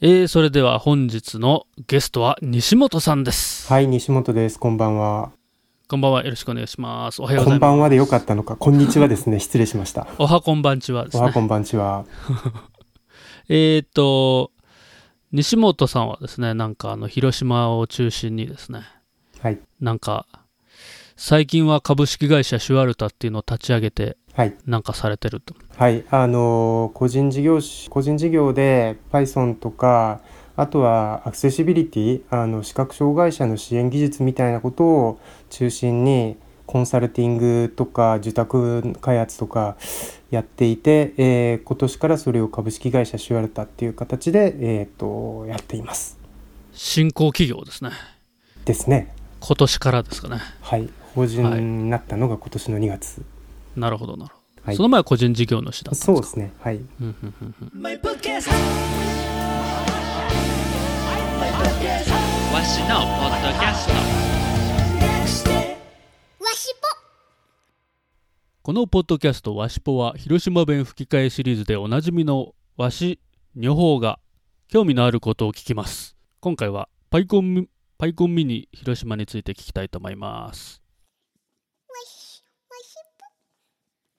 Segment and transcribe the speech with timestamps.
[0.00, 3.66] えー、それでは本日のゲストは西本さんです。
[3.66, 4.56] はい、西本です。
[4.56, 5.32] こんばんは。
[5.88, 6.22] こんばんは。
[6.22, 7.20] よろしくお願いします。
[7.20, 7.66] おはようございます。
[7.66, 8.54] こんばんはでよかったのか。
[8.54, 9.40] こんにちはですね。
[9.40, 10.06] 失礼しました。
[10.18, 11.22] おはこんばんちはですね。
[11.24, 12.04] おはこんばんちは。
[13.50, 14.52] えーっと、
[15.32, 18.82] 西本さんはですね、なんかあの、広島を中心にですね、
[19.40, 19.58] はい。
[19.80, 20.26] なんか、
[21.16, 24.16] 最近は株式会社シュアルタっていうのを立ち上げて、はい。
[24.66, 25.54] なんかされてると。
[25.76, 26.04] はい。
[26.10, 30.20] あのー個人事業し、個人事業で Python とか、
[30.56, 35.20] あとはアクセシビリティ、あの、視覚障害者の支援技術みたいなことを
[35.50, 39.78] 中心に、コンサルティングとか受託開発とか
[40.30, 46.18] やっていて、えー今年からそれを株式会社シュアルタっていう形で、えっ、と、やっています。
[46.72, 47.90] 新興企業ですね。
[48.64, 49.12] ですね。
[49.40, 50.38] 今年からですかね。
[50.60, 50.88] はい。
[51.14, 51.42] 法人
[51.84, 53.37] になったのが今年の2月。
[53.78, 54.62] なるほど、なるほど。
[54.64, 56.12] はいその前は個人事業主だったんですか？
[56.12, 56.52] そうですね。
[56.60, 56.76] はい。
[56.76, 57.82] うんうんうんうん
[62.52, 63.92] わしのポッドキャスト
[68.62, 73.18] このポッドキャストわしぽは広島弁吹き替えシリーズでおなじみのわし
[73.56, 74.18] 女法が
[74.68, 80.82] 興味のあることを聞きます今回はパイコンミパイコンミニ広島について聞きたいと思います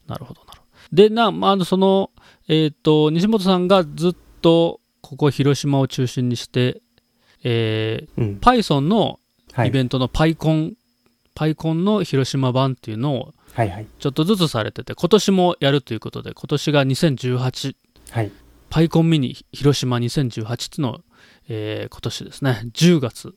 [0.10, 2.12] なるほどなるほどでな、まああの、その
[2.48, 6.82] えっ、と西本さんがずっとここ広島を中心にして
[7.44, 8.40] えーうん。
[8.40, 9.20] Python の
[9.54, 9.70] はい。
[9.70, 10.74] イベントのパイコン、
[11.34, 13.88] パイコンの広島版っていうのをはいはい。
[14.00, 17.76] ちょっとずつされてて、今年もやるということで、今年が2018、
[18.12, 18.32] はい。
[18.70, 21.02] パイコンミニ広島2018っていうのを、
[21.48, 23.34] えー今年ですね、10月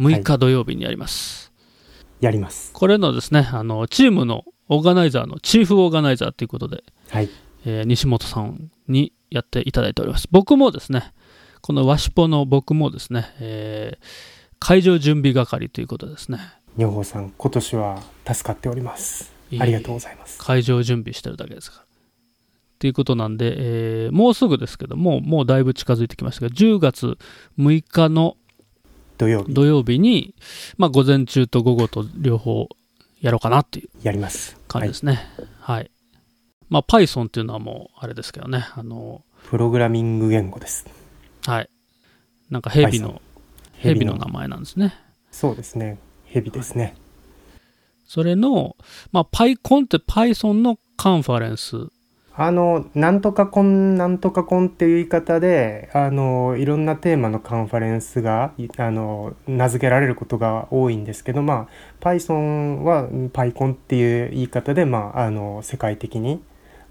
[0.00, 1.52] 6日土曜日にやります。
[2.20, 2.72] やります。
[2.72, 7.28] これのですね、あの、チームのオーガナイザーのチーフオーガナイザーということで、はい。
[7.66, 10.28] えー西本さんにやっていただいております。
[10.30, 11.12] 僕もですね、
[11.60, 14.04] このワシポの僕もですね、えー
[14.60, 16.38] 会場準備係ということですね。
[16.78, 19.30] 女房さん、今年は助かっております。
[19.60, 20.38] ありがとうございます。
[20.38, 21.84] 会場準備してるだけですから。
[21.84, 21.86] っ
[22.78, 27.18] ていうことなんで、えーもうすぐですけども、もうだいぶ近づいてきましたが、10月
[27.58, 28.36] 6日の
[29.18, 30.34] 土曜日、土曜日に、
[30.78, 32.68] まあ、午前中と午後と両方
[33.24, 34.54] やろうかなっていうやります。
[34.68, 35.18] 感じですね。
[35.58, 35.90] はい。
[36.68, 40.84] まあ、Python っていうのはもう、あれですけどね、あの、プログラミング言語です。
[41.46, 41.70] はい。
[42.50, 43.22] なんか蛇の、
[43.78, 44.94] 蛇蛇の名前なんですね。
[45.30, 45.98] そうですね。
[46.26, 46.96] 蛇ですね。
[48.06, 48.76] それの、
[49.10, 51.76] まあ、PyCon って Python のカンファレンス。
[52.36, 61.68] あの、なんとかコン、なんとかコンっていう言い方で、あの、いろんなテーマのカンファレンスが、あの、名付けられることが多いんですけど、ま
[62.00, 66.42] あ、Python は PyCon っていう言い方で、まあ、あの、世界的に、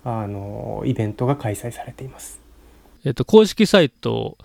[0.05, 2.39] あの、イベントが開催されています。
[3.03, 4.37] えっと、公式サイト、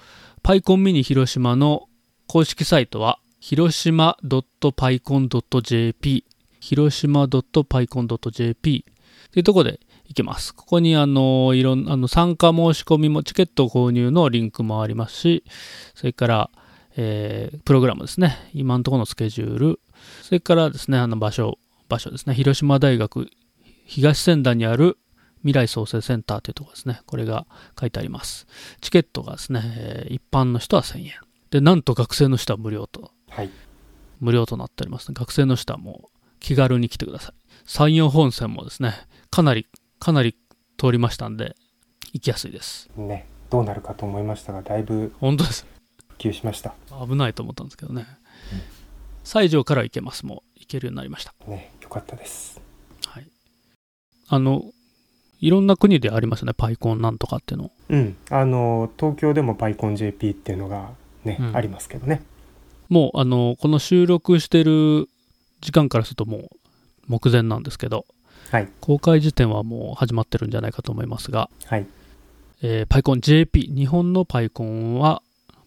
[0.43, 1.89] PyCon ミニ広島の
[2.27, 6.25] 公式サイトは、広島 .pycon.jp、
[6.59, 8.85] 広島 .pycon.jp
[9.29, 10.55] っていうところで行けます。
[10.55, 15.45] ここにあの、いろんあの、参加申し込みも、チケット購入のリンクもありますし、
[15.95, 16.51] それから、
[16.97, 18.37] えープログラムですね。
[18.55, 19.81] 今のところのスケジュール、
[20.23, 21.59] それからですね、あの場所、
[21.89, 22.35] 場所ですね。
[22.35, 23.31] 広島大学
[23.87, 24.99] 東仙台にある
[25.43, 27.01] 未来創生センターというところですね。
[27.07, 27.47] これが
[27.79, 28.47] 書いてあります。
[28.81, 31.13] チケットがですね、えー一般の人は1000円。
[31.51, 33.51] で、なんと学生の人は無料と、はい。
[34.21, 37.33] 無料となっております、学生の人はもう気軽に来てください。
[37.65, 38.95] 山陽本線もですね、
[39.31, 39.67] かなり、
[39.99, 40.37] かなり
[40.77, 41.57] 通りましたんで、
[42.13, 42.89] 行きやすいです。
[42.97, 45.67] ね、どうなるかと思いましたが、だいぶ本当です。
[46.09, 46.75] 普及しました。
[47.07, 48.07] 危ないと思ったんですけどね。
[49.25, 50.25] 西条から行けます。
[50.25, 51.35] もう行けるようになりました。
[51.47, 52.61] ね、よかったです。
[53.07, 53.27] はい。
[54.29, 54.65] あの、
[55.41, 57.71] いろんな国でありますよね、パイコンなんとかっていうの。
[57.91, 58.17] うん。
[58.31, 60.91] あの、東京でも PyConJP っていうのが
[61.25, 62.23] ね、うんありますけどね。
[62.89, 65.09] もう、あの、この収録してる
[65.61, 66.49] 時間からするともう
[67.07, 68.07] 目前なんですけど、
[68.51, 68.69] はい。
[68.81, 71.87] 公開時点はもう始まってるんじゃないかと思いますが、はい。
[72.63, 75.23] えー、パイコン JP、日本のパイコンは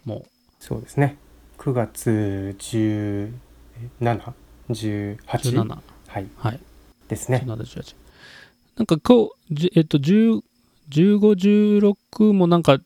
[0.06, 0.26] も
[0.59, 1.17] そうですね。
[1.58, 5.78] 9月17、う18 17、
[6.08, 6.28] はい。
[6.38, 6.59] はい、
[7.08, 7.44] ですね。
[7.46, 7.96] 17、18。
[8.78, 10.41] なんか今日、じえっと、10
[10.91, 12.79] 15、16もなんか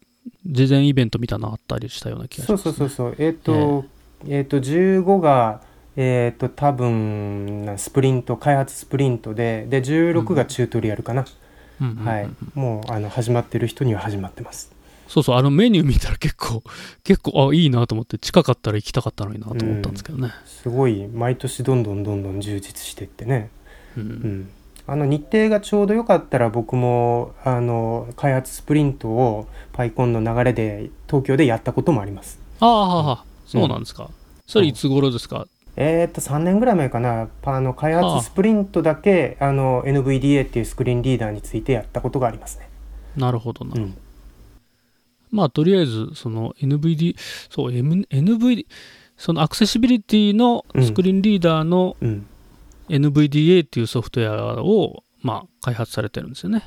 [0.46, 2.74] 事前イベントみたいなのあったりしたような気がしそうます、ね。
[2.75, 3.16] そうそうそう。
[3.18, 3.86] えっ、と、
[4.28, 5.62] えっ、と、15が、
[5.98, 11.26] えっ、と、多分、なスプリント、開発スプリントで、で、16がチュートリアルかな。
[11.82, 12.30] うんうんうんはい。
[12.54, 14.72] もう、あの、始まってる人には始まってます。
[15.08, 16.64] そうそう、あのメニュー見たら結構、
[17.04, 20.32] 結構、あ、いいなと思って、近かったら行きたかったのになと思ったんですけどね。
[20.46, 23.50] すごい、毎年どんどんどんどん充実していってね。
[23.98, 24.50] うんうん。
[24.88, 34.10] あの日程がちょうどよかったら僕もあの開発スプリントを PyCon の流れで東京でやったこともありますああ、はあはあ、そうなんですか。
[34.46, 37.27] それいつ頃ですか、えーっと3年ぐらい前かな。
[37.44, 42.69] あの開発スプリントだけあの NVDA っていうスクリーンリーダーについてやったことがありますね。
[43.16, 43.74] なるほどな。
[43.75, 43.98] うん。
[45.31, 47.16] まあ、とりあえず、その NVD、
[47.50, 48.68] そう、M、NVD、
[49.18, 52.25] そのアクセシビリティのスクリーンリーダーのうん。
[52.89, 56.63] NVDA っていうソフトウェアを、まあ、開発されてるんですよね。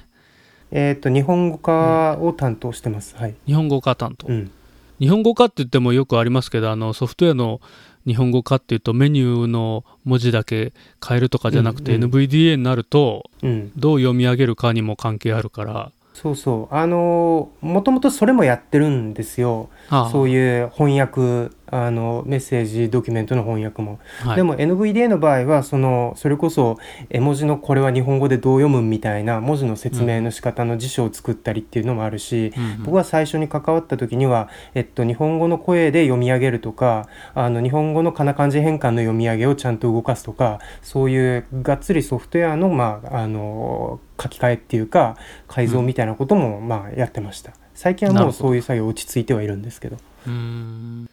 [0.70, 4.26] えーっと日本語化を担当してます、はい、日本語化担当。
[4.26, 4.50] うん、
[4.98, 7.60] 日本語化って言ってもよくありますけど、あのソフトウェアの
[8.06, 10.72] 日本語化っていうとメニューの文字だけ
[11.06, 16.74] 変えるとかじゃなくて、うんうん NVDA になるとうん、どう読み上げるかにも関係あるから、そうそう。
[16.74, 19.68] あのもともとそれもやってるんですよ。
[19.88, 20.10] ああ。
[20.10, 24.36] そういう翻訳あのメッセージドキュメントの翻訳も、はい。
[24.36, 26.78] でも NVDA の場合はそのそれこそ
[27.10, 32.64] 絵文字のこれは日本語でどう読むみたいな文字の説明の仕方の辞書を作ったりっていうのもあるし、うん。
[32.64, 45.16] うん僕は最初に関わった時には、えっと、日本語の声で読み上げるとかあの日本語のかな漢字変換の読み上げをちゃんと動かすとかそういうがっつりソフトウェアの,、まあ、あの書き換えっていうか
[45.48, 47.52] 改造みたいなことも、まあ、やってました。
[47.74, 49.96] 最近はもうそういう作業落ち着いてはいるんですけど。
[50.26, 51.08] うーん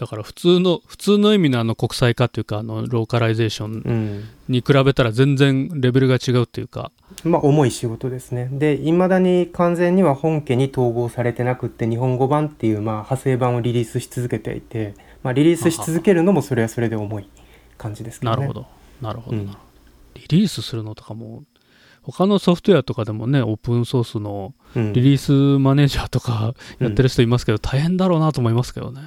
[0.00, 4.24] だから普通の普通の意味のあの国際化っていうかあのローカライゼーションうん。
[4.48, 6.90] に比べたら全然レベルが違うっていうか。
[7.22, 8.48] まあ重い仕事ですね。
[8.50, 17.28] でいまだに完全には本家に統合されてなくって日本語版っていう、まあ、派生版をリリースし続けていて、まあ、リリースし続けるのもそれはそれで重い
[17.76, 18.36] 感じですけどね。
[18.38, 18.66] なるほど。
[19.02, 19.46] なるほど、うん。
[20.14, 21.44] リリースするのとかも
[22.00, 24.94] 他のソフトウェアとかでもねオープンソースのうん。
[24.94, 29.02] リリースマネージャーとかやってる人いますけど、大変だろうなと思いますけどね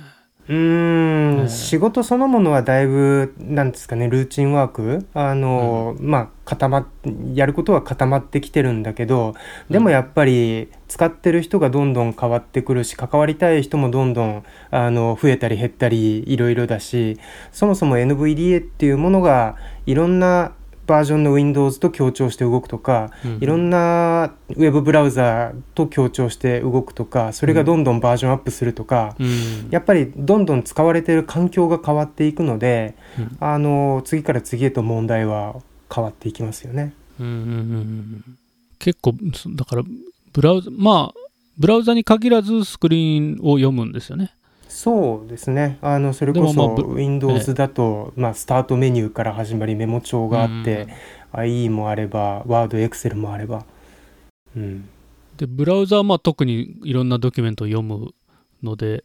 [0.48, 6.88] うーん、ええ仕事そのものはだいぶなんですかねルーチンワークあの、まあ固まっ
[7.34, 9.34] やることは固まってきてるんだけど
[9.70, 17.18] でもやっぱり使ってる人がどんどん変わってくるし関わりたい人もどんどんあの増えたり減ったりいろいろだし
[17.54, 19.56] そもそも NVDA っていうものが
[19.86, 20.52] いろんな
[20.86, 29.70] バージョンの Windows と協調して動くとか、いろんなウェブブラウザと協調して動くとかそれがどんどんバージョンアップするとか、うん。
[29.70, 33.38] やっぱりどんどん使われている環境が変わっていくので、うん。
[33.40, 35.56] あの次から次へと問題は
[35.94, 36.94] 変わっていきますよね。
[37.20, 38.38] うんうんうんうん。
[38.80, 39.84] 結構そだから
[40.34, 41.20] ブラウザまあ
[41.58, 44.34] ブラウザに限らずスクリーンを読むんですよね
[44.74, 45.78] そうですね。
[45.84, 50.88] あのそれこそ Windows だと、まあ、スタートメニューから始まりメモ帳があって、
[51.32, 53.66] IE もあれば Word、Excel もあれば、
[54.58, 54.90] うん、
[55.38, 58.16] でブラウザはまあ特にいろんなドキュメントを読む
[58.64, 59.04] ので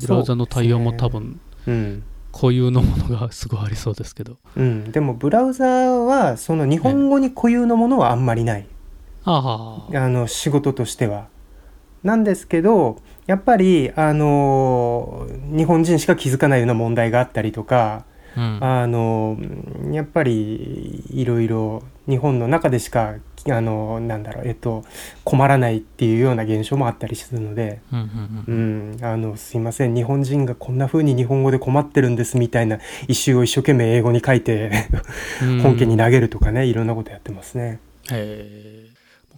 [0.00, 2.02] ブラウザの対応も多分うん。
[2.32, 4.38] 固有のものがすごいありそうですけど。
[4.56, 8.66] うん、でもブラウザはその日本語に固有のものはあんまりない。
[9.24, 11.28] あああの仕事としては。
[12.02, 18.04] なんですけどやっぱりあの日本人しか気づかないような問題があったりとか
[18.36, 18.58] うん。
[18.62, 19.36] あの
[19.90, 23.16] やっぱりいろいろ日本の中でしか
[23.48, 24.84] あのなんだろうえっと
[25.24, 32.78] 困らないっていうような現象もあったりするので、うんうんうん、あのすいません日本人がこんな風に日本語で困ってるんですみたいな
[33.08, 34.70] 一周を一生懸命英語に書いて
[35.42, 35.60] うん。
[35.62, 37.80] 本家に投げるとかねいろんなことやってますね。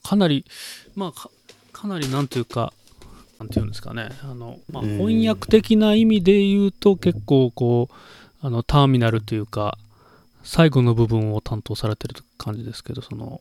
[0.03, 0.45] かなり
[0.95, 1.31] まあか
[1.73, 2.73] かなりなんていうか
[3.39, 4.09] なんていうんですかね。
[4.23, 4.99] あの、まあ、うん。
[4.99, 7.95] 翻訳的な意味で言うと結構こう
[8.47, 9.79] あのターミナルというか
[10.43, 13.41] 最後の部分を担当されてる感じですけどその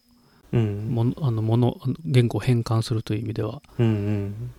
[0.54, 1.14] うん。
[1.22, 3.62] あのもの言語を変換するという意味では。
[3.80, 4.52] うんうん。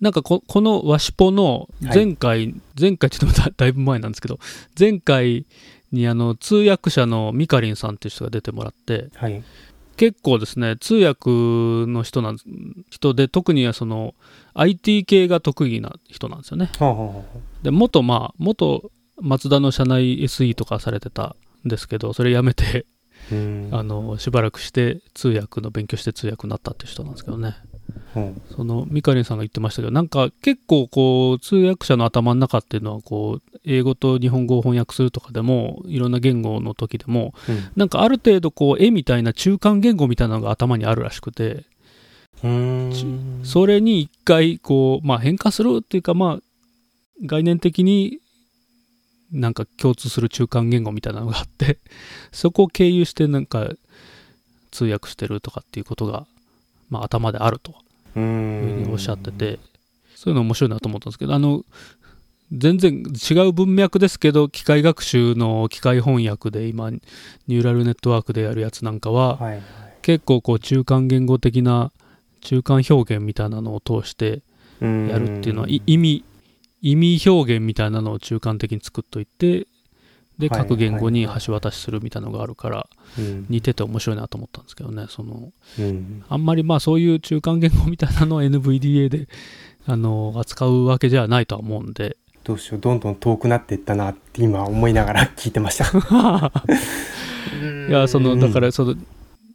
[0.00, 4.38] なんかここのワシポの前回、前回ちょっとだだいぶ前なんですけど
[4.78, 5.46] 前回
[5.92, 9.42] にあの通訳者のミカリンさんっていう人が出てもらってはい。
[9.96, 12.38] 結構ですね通訳の人なん
[12.90, 14.14] 人で特にはその
[14.56, 16.70] IT 系が得意な人なんですよね。
[16.78, 17.22] はあはあは
[17.62, 22.86] で元まあ元マツダの社内 SE とかされてたんですけどそれ辞めて
[23.72, 27.56] あのしばらくして通訳の勉強して通訳になったっていう人なんですけどね。
[28.16, 37.34] うんそのミカリンさんが言ってましたけどなんか結構こう通訳者の頭の中っていうのはこう英語と日本語を翻訳するとかでもいろんな言語の時でも
[37.76, 41.64] なんかある程度こう絵みたいな中間言語みたいなのが頭にあるらしくて
[43.44, 46.42] それに一回こうまあ変化するっていうかまあ
[47.24, 48.18] 概念的に
[49.32, 51.78] なんか共通する中間言語みたいなのがあって
[52.32, 53.70] そこを経由してなんか
[54.70, 56.26] 通訳してるとかっていうことが
[56.90, 57.74] まあ頭であると。
[58.16, 59.58] ういうふうにおっしゃってて、
[60.14, 61.64] そういうの面白いなと思ったんですけど、あの、
[62.52, 69.62] 全然違う文脈ですけど、機械学習の機械翻訳で今、ニューラルネットワークでやるやつなんかは、はいはい。
[70.02, 71.90] 結構こう中間言語的な
[72.46, 74.42] 中間表現みたいなのを通して
[74.80, 76.24] うんやるっていうのは、い意味、
[76.80, 79.66] 意味表現みたいなのを中間的に作っといて、
[80.38, 82.88] で、はい各言語に橋渡しするみたいなのがあるから、
[83.18, 83.46] うん。
[83.48, 86.24] 似てて面白いなと思ったんですけどね、その、うん。
[86.28, 89.28] あんまりまあそういう中間言語みたいなのを NVDA で、
[89.86, 95.86] あの、扱うわけじゃないとは思うんで、どうしようどんどん遠くなっていったなって今思いながら聞いてました。
[97.88, 98.94] いや、その、だから、その、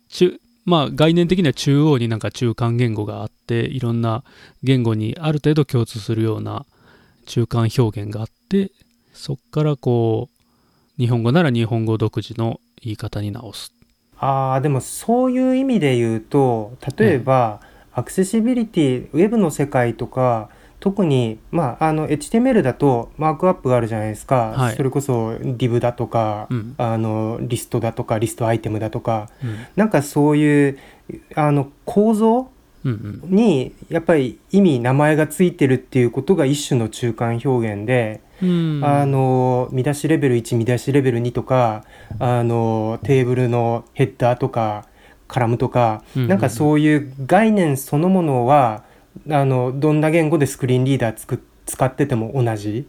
[0.10, 4.24] 中、まあ、概念的には中央になんか中間言語があって、いろんな
[4.64, 6.66] 言語にある程度共通するような
[7.26, 8.72] 中間表現があって、
[9.14, 13.74] そっからこう、日本語なら日本語独自の言い方に直す。
[14.18, 17.62] ああでもそういう意味で言うと例えば、
[17.94, 20.50] アクセシビリティウェブの世界とか
[20.82, 26.76] 特に、まあ、あの HTML だとマークアップがあるじゃないですか、はいそれこそ div だとか、うん。
[26.78, 29.58] あのリストだとかリストアイテムだとかうん。
[29.76, 30.80] なんかそういう
[31.36, 32.50] あの構造
[32.84, 33.22] うん。
[33.26, 38.82] にやっぱり意味名前がついてるっていうことが一種の中間表現で、うん。
[38.84, 41.86] あの見出しレベル1見出しレベル2とか
[42.18, 44.88] あのテーブルのヘッダーとか
[45.28, 48.84] カラムとか、うんうんなんかそういう概念そのものは
[49.30, 52.88] あのどんな言語でスクリーンリーダーつく使ってても同じ、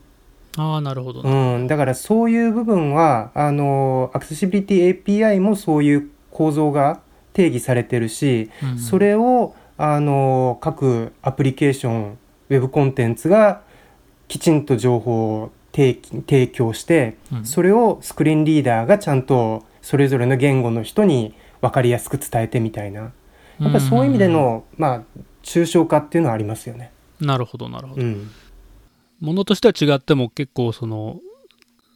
[0.56, 1.22] ああ、なるほど。
[1.22, 1.58] うな。
[1.58, 7.00] ん、だからそういう部分はあのアクセシビリティ API もそういう構造が
[7.32, 12.18] 定義されてるし、うんそれをあの各アプリケーション
[12.50, 13.62] ウェブコンテンツが
[14.28, 15.98] きちんと情報を提
[16.28, 17.44] 提供して、うん。
[17.44, 23.12] それをスクリーンリーダーがちゃんとそれぞれの言語の人に分かりやすく伝えてみたいな。
[23.60, 25.02] やっぱそういう意味での、まあ
[25.42, 26.90] 抽象化っていうのはありますよね。
[27.20, 27.26] うん。
[27.26, 28.02] なるほど、なるほど。
[28.02, 28.30] うん
[29.22, 31.20] ものとしては違っても結構その、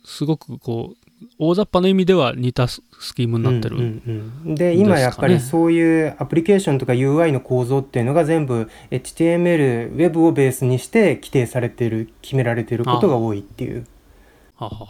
[0.04, 1.06] すごくこう、
[1.38, 3.76] 大雑把な意味では似たススキームになってる。
[3.76, 13.86] うんうんうんで今やっぱりそういうアプリケーションとか UI の構造っていうのが全部 HTML、Web をベースにして規定されてる決められてることが多いっていう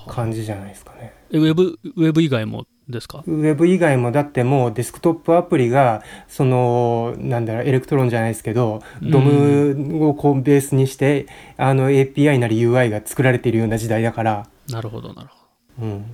[0.09, 1.13] 感じじゃないですかね。
[1.33, 3.25] えウェブ、ウェブ以外もですか？
[3.27, 9.11] ウェブ以外もだってもうデスクトップアプリがそのなんだろうエレクトロンじゃないですけど、うん。
[9.11, 15.35] DOM をこうベースにしてあの API なり UI が作られているような時代だから、なるほど、なるほ
[15.83, 15.87] ど。
[15.87, 16.05] うん、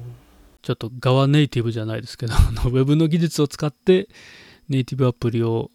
[0.62, 4.09] ちょっと側ネイティブじゃないですけど、ウェブの技術を使って
[4.68, 5.71] ネイティブアプリを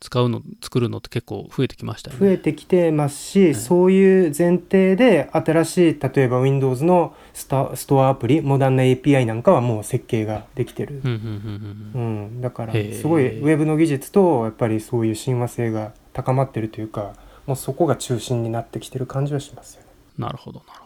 [0.00, 2.20] 使うの、作るのって結構増えてきましたよね。
[2.20, 17.14] 増えてきてますし、いそういう前提で新しい例えば Windows のスタストアアプリモダンな API なんかはもう設計ができてるう、んだからすごいウェブの技術とやっぱりそういう親和性が高まってるというか
[17.46, 19.86] もうそこが中心になってきてる感じはしますよね。
[20.18, 20.85] なるほど、なるほど。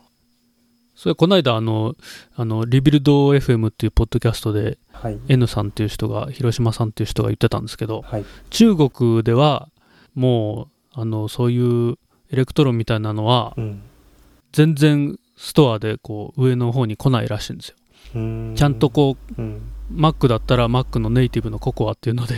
[1.01, 1.97] それ、この間、あの、
[2.37, 8.25] あの、 Rebuild FM っていうポッドキャストで、はい、N さんっていう人が、広島さんっていう人が言ってたんですけど、はい。
[8.51, 9.71] 中国では、
[10.15, 11.97] もう、あの、そういう
[12.31, 13.83] エレクトロンみたいなのは、うん。
[14.53, 17.77] 全然ストアでこう上の方に来ないらしいんですよ。
[18.57, 22.35] ちゃんとこう、うん、Mac だったら Mac のネイティブの Cocoa っていうので、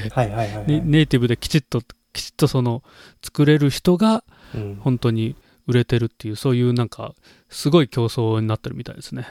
[0.69, 2.85] ネイティブできちっと、きちっとその
[3.25, 4.23] 作れる人が
[4.55, 4.79] うん。
[4.81, 5.35] 本当に
[5.67, 7.15] 売れてるっていう、そういうなんか、
[7.49, 9.27] すごい競争になってるみたいですね。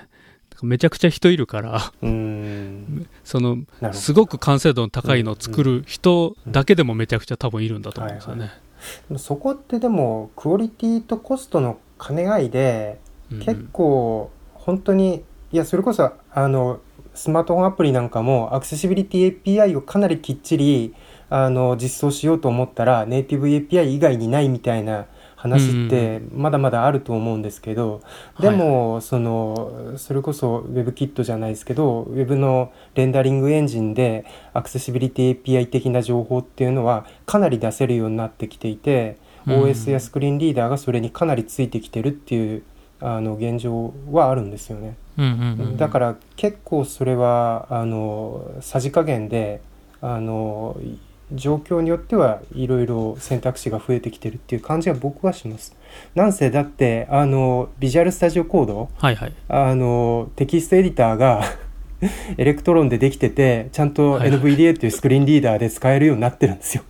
[0.63, 3.57] めちゃくちゃ人いるから、うーんその、
[3.93, 8.51] すごく完成度の高いのを作る人だけでもめちゃくちゃ多分いるんだと思うんですよね。
[9.07, 12.99] でもそこってでもクオリティとコストの兼ね合いで
[13.31, 16.79] うん結構本当にいやそれこそあの
[17.13, 20.95] スマートフォンアプリなんかもアクセシビリティ API をかなりきっちり
[21.29, 25.05] あの実装しようと思ったらネイティブ API 以外にないみたいな
[25.41, 28.01] 話ってまだまだあると思うんですけど、
[28.39, 39.17] でも、そのそれこそ WebKit じゃないですけど Web のレンダリングエンジンでアクセシビリティ API 的な情報っていうのはかなり出せるようになってきていて、
[39.47, 39.63] うん。
[39.63, 42.61] OS やスクリーンリーダーがそれにかなりついてきてるっていう
[42.99, 44.95] あの現状はあるんですよね。
[45.17, 45.77] うんうんうん。
[45.77, 49.61] だから結構それはあのさじ加減で
[50.01, 50.77] あの
[51.33, 55.75] 状況によってはいろいろ選択肢が増えてきてるっていう感じは僕はします。
[56.15, 59.33] なんせだってあの Visual Studio Code はいはい。
[59.47, 61.43] あのテキストエディターが
[62.37, 66.83] Electron でできててちゃんと NVDA っていうスクリーンリーダーで使えるようになってるんですよ。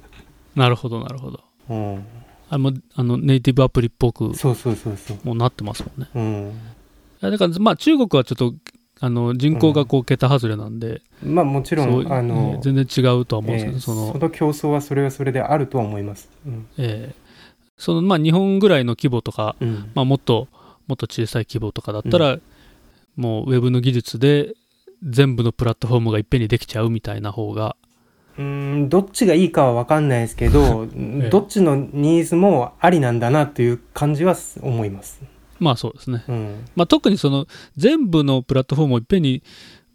[0.55, 1.39] なるほどなるほど。
[1.69, 2.05] うん、
[2.49, 5.17] あもうあのネイティブアプリっぽくそうそうそうそう。
[5.23, 6.09] もうなってますもんね。
[6.15, 6.19] う
[7.27, 8.53] ん、だからまあ中国はちょっと
[9.03, 16.29] あの人口がこう桁外れなんで、まあもちろんあのね全然違うとは思うんですけど、えーそのその競争はそれはそれであるとは思います。
[16.45, 16.67] うん。
[16.77, 17.21] えー
[17.77, 19.91] そのまあ日本ぐらいの規模とか、うん。
[19.95, 20.47] まあ、もっと
[20.85, 22.37] もっと小さい規模とかだったら、
[23.15, 24.53] もうウェブの技術で
[25.03, 27.75] 全部のプラットフォームがいっぺんにできちゃうみたいな方が、
[28.37, 28.43] うー
[28.85, 31.29] んどっちがいいかは分かんないですけど、 え。
[31.31, 35.21] どっちのニーズもありなんだなという感じは思います。
[35.61, 36.25] まあそうですね。
[36.27, 36.65] うん。
[36.75, 37.45] まあ特にその
[37.77, 39.43] 全部のプラットフォームをいっぺんに、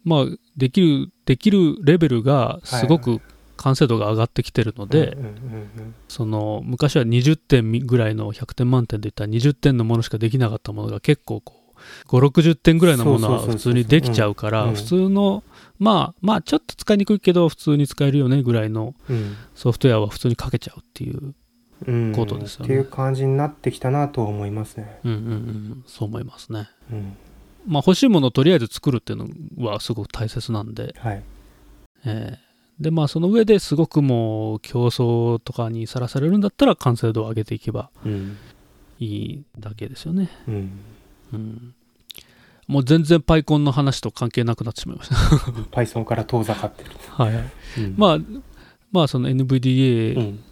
[0.03, 3.19] まあできる、できるレベルがすごく
[3.57, 5.17] 完成度が上がってきてるので、
[6.07, 14.75] その昔は20点ぐらいの100点満点で言ったら20点のものしかできなかったものが結構こう5、60点ぐらいのものは普通にできちゃうから、うん。
[14.75, 15.43] 普通の、
[15.79, 19.35] まあ、まあちょっと使いにくいけど普通に使えるよねぐらいのうん。
[19.53, 21.35] ソフトウェアは普通に書けちゃうっていう、うん
[22.15, 24.99] ことですよねっていう感じになってきたなと思いますね。
[25.03, 26.69] うんうんうん、そう思いますね。
[26.91, 27.17] うん
[27.67, 29.19] まあ欲しいものをとりあえず作るっていう
[29.57, 31.23] のはすごく大切なんで、はい
[32.05, 32.47] えー
[32.79, 38.37] でまあその上ですごくもう競争とかにさらされるんだったら完成度を上げていけばうん
[38.99, 40.29] いいだけですよね。
[40.47, 40.71] うん
[41.33, 41.73] うん
[42.67, 45.15] もう全然パイコンの話と関係なくなってしまいました。
[45.71, 46.91] Python から遠ざかってる。
[47.09, 47.33] はい。
[47.77, 48.17] うんまあ、
[48.91, 50.43] まあその NVDA、うん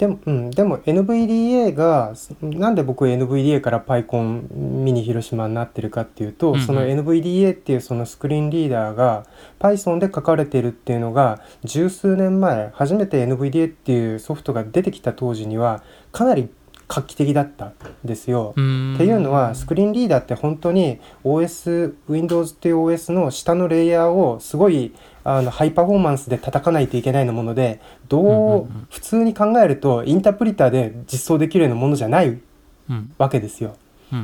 [0.00, 9.26] でも、うん、でも NVDA がなんで僕 NVDA から PyCon ミニ広島になってるかっていうと、うんうんその NVDA っていうそのスクリーンリーダーが
[9.58, 16.48] Python で書かれてるっていうのが十数年前初めて NVDA っていうソフトが出てきた当時にはかなり
[16.88, 18.48] 画期的だったんですよ。
[18.50, 18.56] っっ
[18.98, 24.92] ていうのはスクリーンリーダーって本当に OS Windows っていう OS の下のレイヤーをすごい
[25.24, 33.14] あのハイパフォーマンスで叩かないといけないのものでどう,、普通に考えるとインタープリターで実装できるようなものじゃないうん。
[33.18, 33.76] わけですよ。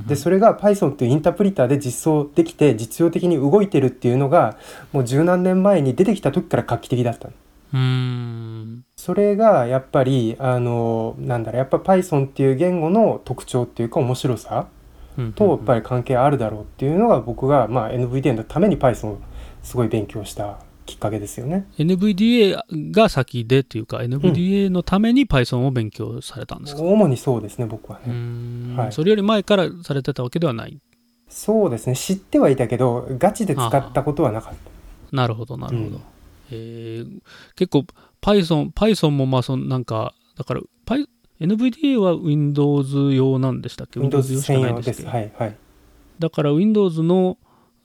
[0.09, 4.57] でそれが Python っていうインタープリターで実装できて実用的に動いてるっていうのが
[4.93, 7.35] もう十何年前に出てきた時から画期的だったの。
[7.75, 8.85] うーん。
[8.97, 14.67] それがやっぱりあのなんだろうやっぱ Python っていう言語の特徴っていうか面白さ
[15.19, 19.19] うんとやっぱり関係あるだろうっていうのが僕が、まあ、NVDA のために Python を
[19.63, 21.67] すごい勉強したきっかけですよね。
[21.79, 22.57] NVDA
[22.93, 28.13] が先でっていうか、NVDA のために Python を勉強されたんですか、主にそうですね僕はね。
[28.13, 30.79] んはいそれより前からされてたわけではない？
[31.29, 35.17] そうですね知ってはいたけどガチで使ったことはなかった。
[35.17, 35.89] なるほど、なるほど。
[35.89, 36.03] うん
[36.53, 37.21] えー
[37.57, 37.85] 結構
[38.23, 41.07] Python、Python もまあそのなんか、だから、Py-
[41.41, 44.53] NVDA は Windows 用なんでしたっけ？Windows 用しか。
[44.61, 45.57] ないんですけどはいはい。
[46.19, 47.37] だから Windows の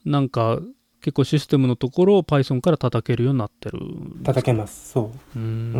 [0.05, 0.59] なんか
[1.01, 3.79] 結構システムのところを Python から叩けるようになってる
[4.23, 4.91] 叩けます。
[4.91, 5.37] そう。
[5.37, 5.39] ーう。
[5.39, 5.73] うん。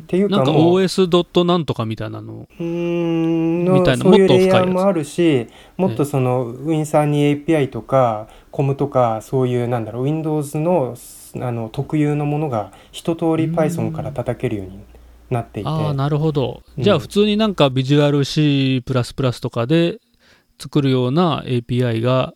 [0.00, 2.48] んっていうなんか OS ドットなんとかみたいなの？
[2.58, 3.64] うーん。
[3.66, 10.96] のみたいなもっと深いやもあるしもっとその Win に API とか COM とかそういうなんだろう Windows の
[11.36, 14.80] あの特有のものが一通り Python から叩けるように
[15.30, 15.68] なっていて。
[15.68, 16.62] ああなるほど。
[16.78, 16.82] うん。
[16.82, 18.82] じゃあ普通になんか Visual C++
[19.40, 19.98] とかで
[20.58, 22.32] 作るような API が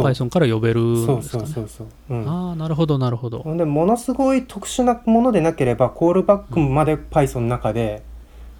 [0.00, 1.46] Python から呼べるんそうですかね。
[1.46, 2.24] そうそうそう、う。
[2.24, 2.28] ん。
[2.28, 3.42] ああなるほどなるほど。
[3.56, 8.02] でものすごい特殊なものでなければコールバックまで Python の中で、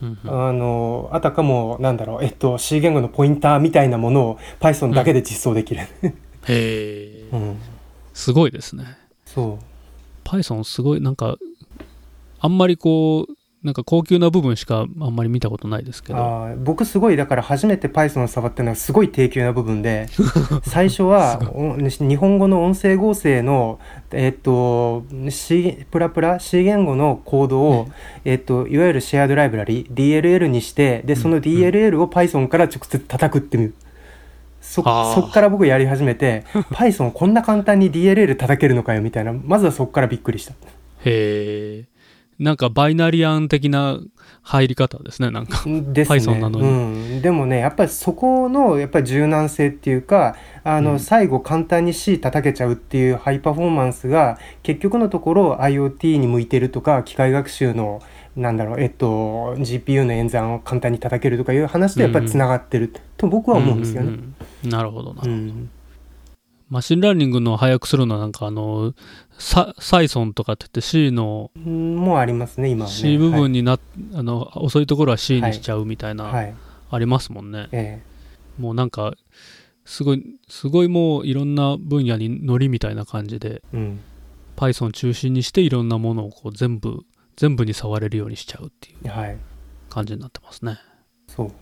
[0.02, 0.48] うんうん。
[0.48, 5.86] あのあたかもなんだろうえっと C 言語のポインターみたいなものを Python だけで実装できる、へ
[6.48, 7.58] え うん。
[8.12, 8.84] すごいですね。
[9.24, 10.28] そう。
[10.28, 11.36] Python すごいなんか
[12.40, 16.48] あんまりこうなんか高級な部分しかあんまり見たことないですけど。
[16.58, 20.08] 僕すごいだから初めて Python を触ったのはすごい低級な部分で
[20.66, 23.78] 最初はお日本語の音声合成の
[24.10, 27.88] えっと C プラプラ C 言語のコードを、
[28.24, 33.74] えっといわゆるシェアドライブラリ DLL にしてでその DLL を Python から直接叩くっていう。
[34.60, 35.20] そあー。
[35.20, 36.44] そっから僕やり始めて
[36.74, 39.32] Python こんな簡単に DLL 叩けるのかよみたいな。
[39.32, 40.54] まずはそこからびっくりした。
[41.04, 41.91] へえ
[42.42, 44.00] なんかバイナリアン的な
[44.42, 45.62] 入り方ですねなんか。
[45.64, 46.18] ですね。
[46.18, 46.66] Python なのに。
[46.66, 46.70] う
[47.18, 51.00] ん、でもねやっぱりそこのやっぱり柔軟性っていうかあの、うん。
[51.00, 58.02] 最後簡単に C 叩けちゃうっていうハイパフォーマンスが結局のところ IoT に向いてるとか機械学習の
[58.34, 62.92] なんだろうえっと GPU の演算を簡単に叩けるとかいう話とやっぱりつながってる。
[63.16, 64.08] と僕は思うんですよね。
[64.08, 64.70] うんうんうん。
[64.70, 65.70] なるほどな、うん。
[66.68, 68.94] machine learning の早くするのはなんかあの
[69.42, 72.96] ササイソンとかって言って C のうんもうありますね今はね。
[72.96, 73.78] C 部分にな、
[74.14, 76.54] あの遅いところは C にしちゃうみたいな、はい、はい
[76.90, 77.68] ありますもんね。
[77.72, 78.02] え
[78.58, 79.14] もうなんか
[79.84, 84.00] すごいすごいもういろんな分野にノリみたいな感じでえうん。
[84.56, 87.00] Python 中心にしていろんなものをこう全部
[87.36, 89.36] 全部に触れるようにしちゃうっていうはい。
[89.88, 90.78] 感じになってますね。
[91.26, 91.52] そう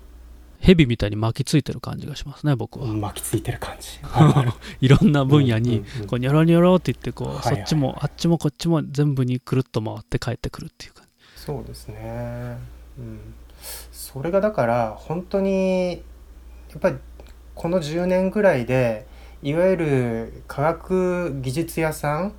[0.60, 3.98] ヘビみたいに巻きついてる感じがしますね僕は、巻きついてる感じ。
[4.02, 7.56] あるあるいろんな分野にこうニョロニョロって言ってこう、はいはい。
[7.56, 11.02] そっちもあっちもこっちも全部にくるっと回って帰ってくるっていうか
[11.34, 12.58] そうですね、
[12.98, 13.34] うん、
[13.90, 16.02] それがだから本当に
[16.70, 16.96] やっぱり
[17.54, 19.06] この10年ぐらいで
[19.42, 22.34] いわゆる科学技術屋さん、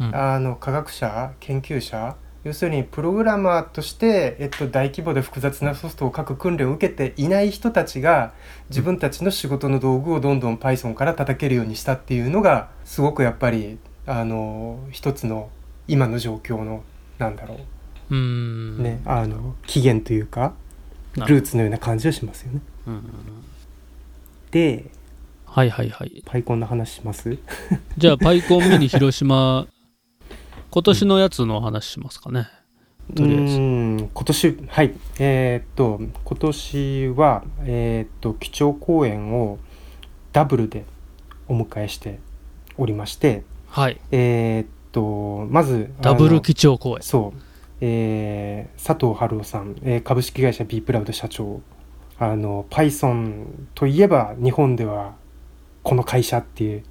[0.00, 0.16] うん。
[0.16, 8.34] あの科学者研究者要するにプログラマーとして、えっと、大規模で複雑なソフトを書く訓練を受けていない人たちが
[8.70, 15.50] 自分たちの仕事の道具をどんどん Python から叩けるようにしたっていうのがすごくやっぱりあの一つの
[15.88, 16.84] 今の状況の
[17.18, 17.56] なんだろ
[18.10, 18.14] う。
[18.14, 18.76] ーん。
[18.78, 20.54] うね、あの起源というか
[21.16, 22.60] ルーツのような感じはしますよね。
[22.86, 23.06] うんうんうん。
[24.52, 24.84] で
[25.46, 26.22] はいはいはい。
[26.24, 27.36] パイコンの話します？
[27.98, 29.66] じゃあパイコンミニ広島
[30.76, 32.48] 今年のやつの話しますかね。
[33.14, 33.56] とりあえず。
[33.56, 34.92] 今年はい。
[35.18, 39.58] えーっと今年はえーっと基調講演を
[40.34, 40.84] ダブルで
[41.48, 42.18] お迎えして
[42.76, 43.98] おりましてはい。
[44.10, 47.02] えーっとまずダブル基調講演。
[47.02, 47.40] そう、
[47.80, 51.62] えー佐藤春夫さん、えー株式会社 B プラウド社長。
[52.18, 55.14] あの Python といえば日本では
[55.82, 56.84] この会社っていう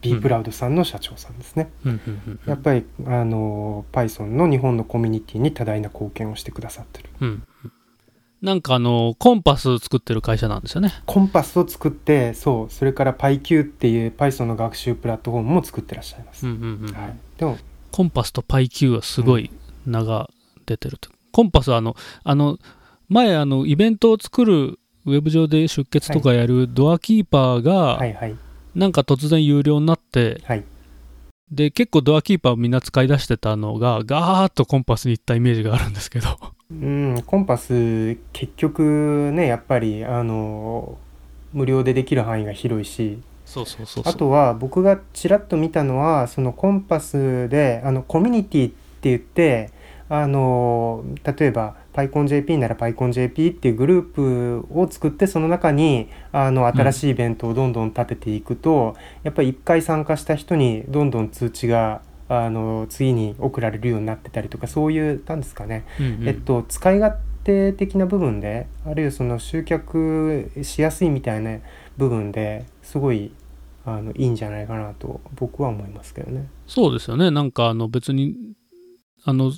[0.00, 2.50] B プラウドさんの社長さんですね、うんうんうんうん。
[2.50, 7.10] やっぱりあの Python の日本のコミュニティに多大な貢献をしてくださってる。
[7.20, 7.28] うん
[7.64, 7.72] うん。
[8.42, 10.92] なんかあのコンパス作ってる会社なんですよね。
[11.04, 16.94] コンパスを作ってそうそれから PyQ っていう Python の学習プラットフォームも作ってらっしゃいます、うんうんうん。
[16.94, 17.58] はい、でも
[17.90, 19.50] コンパスと PyQ はすごい
[19.84, 20.30] 名が
[20.64, 22.58] 出てると、コンパスはあのあの
[23.08, 28.36] 前あのイベントを作るウェブ上で出血とかやるドアキーパーが、はいはい
[28.74, 30.64] なんか突然有料になってはい。
[31.50, 36.28] で結構ドアキーパーをみんな使い出してたのがガーッとコンパスに行ったイメージがあるんですけど。
[36.70, 40.96] うんコンパス結局ねやっぱりあの
[41.52, 43.18] 無料でできる範囲が広いし。
[43.44, 44.04] そうそうそう。
[44.06, 49.70] あとは僕がちらっと見たのはそのコンパスであのコミュニティって言って
[50.08, 65.84] あの例えば PyConJP なら PyConJP っていうグループを作ってその中にあの新しいイベントをどんどん立てていくと、やっぱり1回参加した人にどんどん通知があの次に送られるようになってたりとかそういうなんですかね。
[65.98, 66.28] うんうん。
[66.28, 71.58] えっと、使い勝手的な部分であるいはその集客しやすいみたいな
[71.96, 73.32] 部分ですごい
[73.84, 76.48] あのいいんじゃないかなと僕は思いますけどね。
[76.66, 77.32] そうですよね。
[77.32, 78.36] なんかあの別に
[79.24, 79.52] あの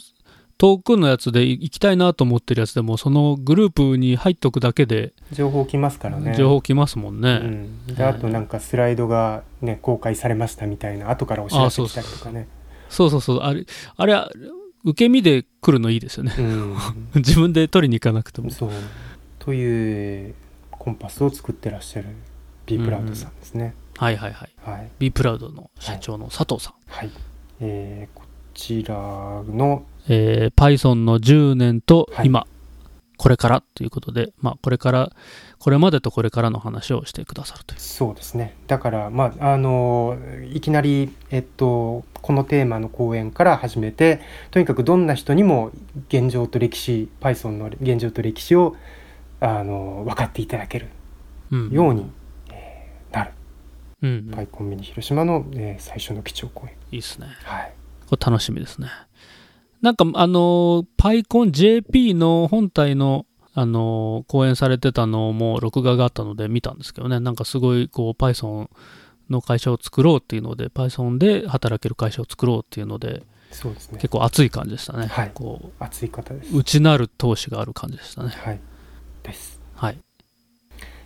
[0.63, 6.37] 遠くのやつで行きたいなと思ってるやつでもそのグループに入っとくだけで情報来ますからね。
[6.37, 12.47] 情報来ますもんうね、ん、であとなんかスライドが、ね、公開されましたみたいな後からお知らせ来たりとかね。
[12.89, 13.39] そうそうそう。
[13.39, 14.15] あれあれ
[14.85, 16.33] 受け身で来るのいいですよね。
[16.39, 16.77] うん。
[17.17, 18.53] 自分で取りに行かなくても。
[18.53, 18.71] そう。
[19.41, 20.33] という
[20.71, 22.07] コンパスを作ってらっしゃる
[22.67, 23.75] B プラウドさんですね。
[23.97, 24.51] はいはいはい。
[24.65, 24.89] はい。
[25.01, 27.11] B プラウドの社長の佐藤さん、はい。
[27.61, 28.23] えー
[28.53, 32.27] こちらのえー Python の10年とはい。
[32.27, 32.47] 今、
[33.17, 35.11] これからということで、まあ、これから
[35.59, 37.81] これまでとこれからの話をしてくださるという。
[37.81, 38.57] そうですね。
[38.67, 40.17] だからまああの
[40.53, 45.71] いきなり、えっと、このテーマの講演から始めてとにかくどんな人にも
[46.09, 48.75] 現状と歴史 Python の現状と歴史を
[49.41, 50.89] あの分かっていただける
[51.53, 51.71] うん。
[51.71, 52.11] ように、
[52.51, 53.31] えーなる。
[54.03, 54.35] うんうん。
[54.35, 56.73] PyCon ミニ広島の、えー最初の基調講演。
[56.91, 57.29] いいですね。
[57.45, 57.73] はい。
[58.09, 58.89] これ楽しみですね
[59.83, 67.21] なんかあの PyConJP の本体のあの講演されてたのも録画があったので見たんですけどね。
[67.21, 68.71] なんかすごいこう Python
[69.29, 73.99] の会社を作ろうっていうので Python で働ける会社を作ろうっていうのでそうですね。
[73.99, 75.31] 結構熱い感じでしたね、はい。
[75.35, 76.57] こ熱い方です。
[76.57, 78.31] う内なる闘志がある感じでしたね。
[78.31, 78.61] はい。
[79.23, 79.61] です。
[79.75, 79.99] はい。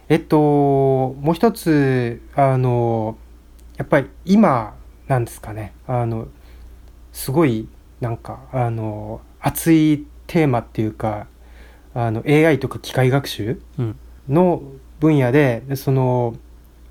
[0.08, 3.18] えっともう一つあの
[3.76, 4.76] やっぱり今
[5.08, 5.72] なんですかね。
[5.88, 6.28] あの
[7.12, 7.68] すごい
[8.00, 11.26] なんかあの熱いテーマっていうか
[11.94, 13.96] あの AI とか機械学習うん。
[14.28, 14.62] の
[14.98, 16.34] 分野でその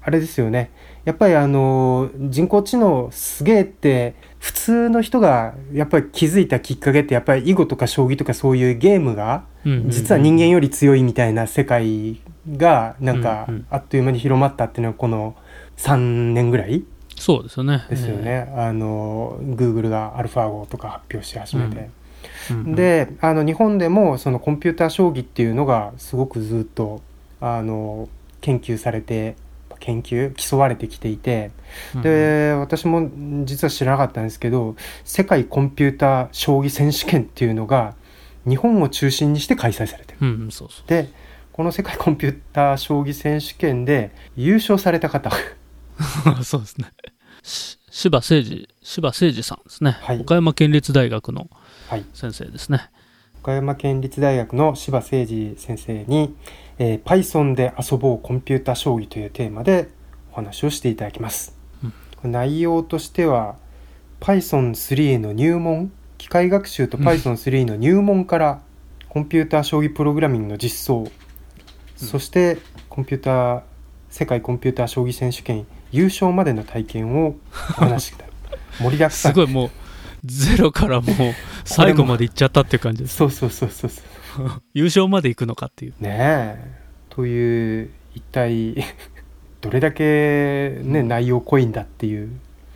[0.01, 0.71] あれですよね。
[1.03, 12.21] やっぱりあの人工知能すげえって普通の人がやっぱり気づいたきっかけってやっぱり囲碁とか将棋とかそういうゲームがうんうんうん実は人間より強いみたいな世界
[12.55, 15.35] がなんかうんうんあっという間に広まったっていうのはこの
[15.77, 15.97] 3
[16.33, 16.83] 年ぐらい
[17.15, 17.85] そうですよね。
[17.89, 22.75] ですよね、あの Google がアルファ号とか発表し始めて、えーうんうん。
[22.75, 27.01] であの日本でもそのコンピューター将棋っていうのがすごくずっと
[27.39, 28.09] あの
[28.41, 29.35] 研究されて
[29.79, 30.33] 研究？
[30.33, 31.51] 競われてきていて。
[32.01, 33.09] で私も
[33.45, 37.95] 実は知らなかったんですけど世界コンピューター将棋選手権っていうのが
[38.47, 40.17] 日本を中心にして開催されてる。
[40.21, 40.87] うんうんそうそう。
[40.87, 41.09] で
[41.51, 45.31] この世界コンピューター将棋選手権で優勝された方。
[46.43, 46.87] そうですね。
[47.45, 50.19] し柴誠二、柴誠二さんですね、はい。
[50.19, 51.49] 岡山県立大学の
[51.89, 52.05] はい。
[52.13, 52.89] 先生ですね。
[53.41, 56.35] 岡山県立大学の柴誠二先生に、
[56.79, 59.89] えー Python で遊ぼうコンピュータ将棋というテーマで
[60.31, 61.55] お話をしていただきます。
[62.23, 62.31] うん。
[62.31, 63.55] 内容としては
[64.19, 68.61] Python3 の入門機械学習と Python3 の入門から
[69.09, 71.07] コンピューター将棋プログラミングの実装、
[71.95, 72.57] そして
[72.89, 73.61] コンピューター
[74.09, 77.35] 世界コンピューター将棋選手権優勝までの体験を
[77.71, 78.25] お話しくだ
[78.81, 79.33] 盛りだくさん。
[79.33, 79.69] すごいもう、
[80.25, 81.15] ゼロからもう
[81.63, 83.15] 最後まで行っちゃったっていう感じです。
[83.15, 83.91] そうそうそうそう
[84.73, 85.93] 優勝まで行くのかっていう。
[85.99, 86.85] ねえ。
[87.09, 88.83] という一体
[89.61, 92.29] どれだけね内容濃いんだっていう、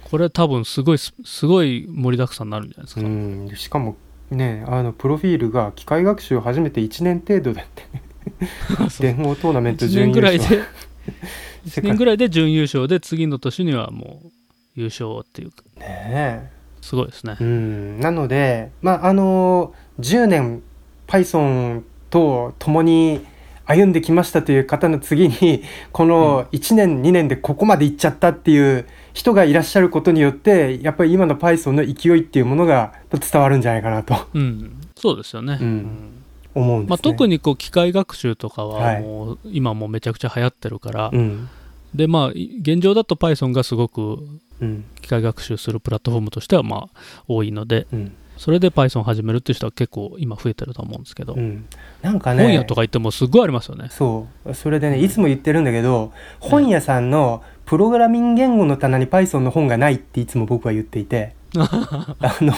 [0.09, 3.01] これ多分すごいす、すごい盛りだくさんになるんじゃないですか。
[3.01, 3.97] うん、しかも
[4.31, 8.03] ねあのプロフィールが機械学習を始めて1年程度だってね。
[8.99, 10.21] 電王トーナメント1準優勝。
[10.21, 10.63] 年ぐらいで、
[11.65, 14.31] 1世界年ぐらいで準優勝で、次の年にはもう
[14.75, 16.59] 優勝っていうか、ねえ。
[16.81, 17.37] すごいですね。
[17.39, 17.43] う。
[17.43, 17.99] ん。
[17.99, 20.63] なのでまああの10年
[21.07, 23.25] Python と共に
[23.65, 34.15] 歩んできましたという方の次に この1年2年でここまで行っちゃったっていう人がいらっしゃることによってやっぱり今の Python の勢いっていうものが伝わるんじゃないかなと。
[34.33, 35.57] うん、そうですよね。
[35.61, 35.67] うん。
[35.67, 36.18] うん
[36.55, 36.89] 思うんですね。
[36.89, 39.01] まあ、特にこう機械学習とかははい。
[39.01, 41.49] もう今もうめちゃくちゃ流行ってるから、うん。
[41.93, 44.19] でまあい現状だと Python がすごく
[44.61, 44.85] うん。
[45.01, 48.15] 機械学習するプラットフォームとしてはまあ多いのでうん。
[48.39, 51.65] それで Python 始めるっていう人は結構今増えてると思うんですけど、うん、
[52.01, 53.89] なんかね本屋とか行ってもすごいありますよね。
[53.91, 54.53] そう。
[54.53, 61.35] それでねいつも言ってるんだけど本屋さんのプログラミング言語の棚に Python の本がないっていつも僕は言っていて。
[61.59, 62.53] あの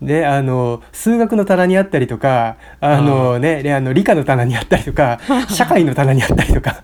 [0.00, 6.82] で あの数学の棚にあったりとかあの、ね、であの理科の棚にあったりとか 社会の棚にあったりとか。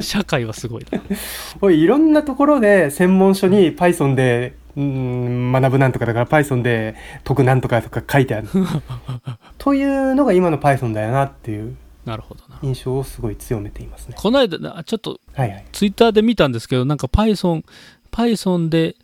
[0.00, 1.00] 社会はすごいな。
[1.60, 8.48] おいいろんなところで専門書に Python でうん学ぶなんとかだから Python で解くなんとかとか書いてある。
[9.58, 12.58] というのが今の Python だよなっていうなるほどな。
[12.62, 14.14] 印象をすごい強めていますね。
[14.18, 15.64] この間なちょっとはいはい。
[15.72, 17.62] ツイッターで見たんですけどなんか Python
[18.10, 18.96] Python で、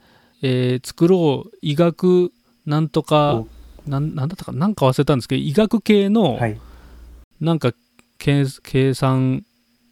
[0.43, 2.33] えー作ろう医学
[2.69, 3.49] なんとかお。
[3.89, 6.61] なんなんだったかななんか忘れたんですけど医学系のはい。
[7.41, 7.73] なんか
[8.19, 9.45] 計計算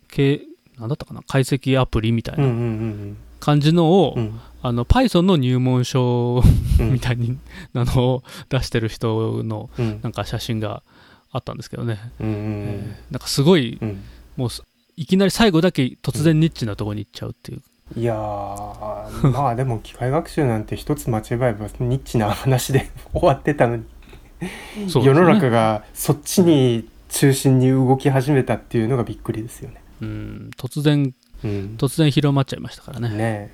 [0.09, 0.43] 系
[0.79, 4.23] なんだったかな解析アプリみたいうんうなん感じのを、うん。
[4.25, 4.41] うん。
[4.63, 6.43] あの Python の入門書
[6.81, 6.93] うん。
[6.93, 7.39] みたいに、
[7.73, 10.01] なのを出してる人のうん。
[10.03, 10.83] なんか写真が
[11.31, 14.03] あったんですけどね、うんうんえーなんかすごいうん。
[14.37, 14.63] もうす
[14.97, 17.63] いきなり最後だけ突然ニッチなところに行っちゃうっていう、
[17.95, 23.85] いやー、まあでも機械学習なんて一つ間違えばニッチな話で 終わってたのに、
[24.89, 29.77] 世の中がそっちに中心に動き始めたっていうのがびっくりですよね。
[30.03, 31.77] うん突然うん。
[31.79, 33.09] 突然広まっちゃいましたからね。
[33.11, 33.51] ねえ。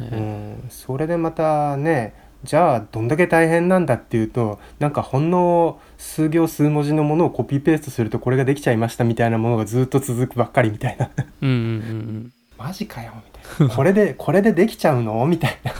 [0.00, 0.70] え、ーうん。
[0.70, 2.14] それでまたね、
[2.44, 11.10] じゃあどんだけ大変なんだっていうとなんかほんの数行数文字のものをコピーペーストするとこれができちゃいましたみたいなものがずっと続くばっかりみたいな。
[11.40, 12.32] うんうんうん。
[12.58, 13.31] マジかよみたいな
[13.74, 15.24] これでこれでできちゃうの？
[15.26, 15.72] みたいな。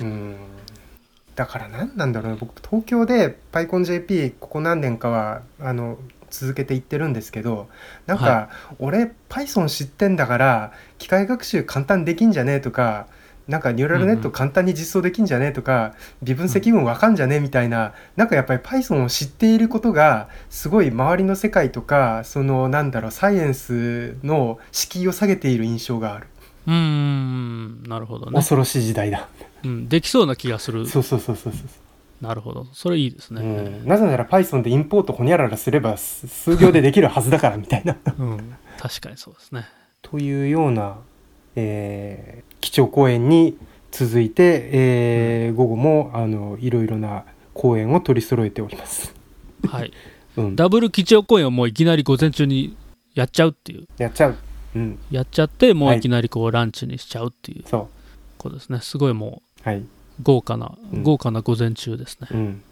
[0.00, 0.36] うん。
[1.34, 2.38] だから何なんだろうね。
[2.38, 5.98] 僕東京で PyConJP ここ何年かはあの
[6.30, 7.68] 続けていってるんですけど
[8.06, 13.06] なんか、は俺 Python 知ってんだから機械学習簡単できんじゃねえとか
[13.48, 26.28] なんかニューラルネット簡単に実装できんじゃねえとか、微分積分わかんじゃねえみたいな、なんかやっぱり Python を知っていることがすごい周りの世界とかそのなんだろうサイエンスの敷居を下げている印象がある、
[26.66, 26.80] うんうん
[27.82, 27.88] うん。
[27.88, 29.28] なるほどね、恐ろしい時代だ。
[29.64, 30.86] うん、できそうな気がする。
[30.86, 32.24] そうそうそうそうそう。
[32.24, 32.66] なるほど。
[32.72, 33.44] それいいですね、う
[33.84, 37.96] ん、なぜなら Python でインポートほにゃららすればす数行でできるはずだからみたいな。
[38.18, 39.66] うん、確かにそうですね。
[40.02, 40.98] というような、
[41.56, 43.58] えー基調講演に
[43.90, 49.12] 続いて、えー午後もあのいろいろな講演を取り揃えております。
[49.66, 49.92] はい。
[50.36, 52.76] うん、ダブル基調講演をもういきなり午前中に
[53.14, 53.86] やっちゃうっていう。
[53.98, 54.36] やっちゃう。
[54.74, 55.98] うん、やっちゃってもうはい。
[55.98, 57.88] いきなりこうランチにしちゃうっていうそ
[58.38, 58.80] ことですね。
[58.80, 59.68] すごいもう。
[59.68, 59.78] はい。
[59.78, 59.86] う
[60.22, 61.02] 豪華な、うん。
[61.02, 62.28] 豪華な午前中ですね。
[62.30, 62.62] うん。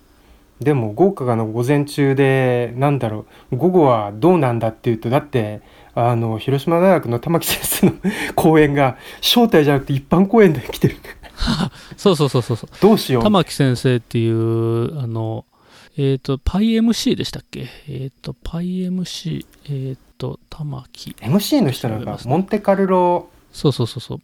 [0.60, 5.62] でも豪華の午前中でなんだろう午後はどうなんだっていうとだって
[5.94, 7.92] あの広島大学の玉木先生の
[8.36, 10.96] 講演が招待じゃなくて一般講演で来てる。
[11.96, 12.70] そうそうそうそうそう。
[12.80, 13.22] どうしよう。
[13.22, 15.46] 玉木先生っていうあの
[16.02, 17.66] えっ、と PyMC でしたっけ？
[17.88, 21.10] えっ、と PyMC えっ、と玉木。
[21.20, 23.28] MC の人なんかモンテカルロ。
[23.52, 24.18] そうそうそうそう。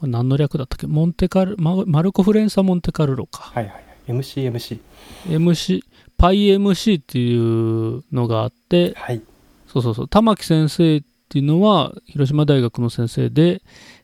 [0.00, 0.86] これ何の略だったっけ？
[0.86, 3.52] モンテカルママルコ・フレンサ・モンテカルロか。
[3.54, 3.84] はいはいはい。
[4.08, 4.80] MCMC
[5.28, 5.82] MC
[6.18, 9.22] PyMC っていうのがあってはい。
[9.68, 10.08] そうそうそう。
[10.08, 13.62] 玉木先生っていうのは広島大学の先生で、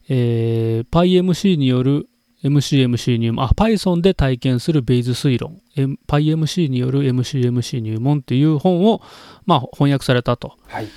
[0.09, 2.09] えー、PyMC による、
[2.47, 9.03] MCMC 入門、あ、Python で体験するベイズ推論、M- PyMC による MCMC 入門っていう本を、
[9.45, 10.55] まあ、翻訳されたと。
[10.67, 10.89] はい。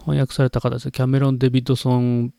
[0.00, 0.90] 翻訳された方です。
[0.90, 2.32] キャメロン・デビッドソン・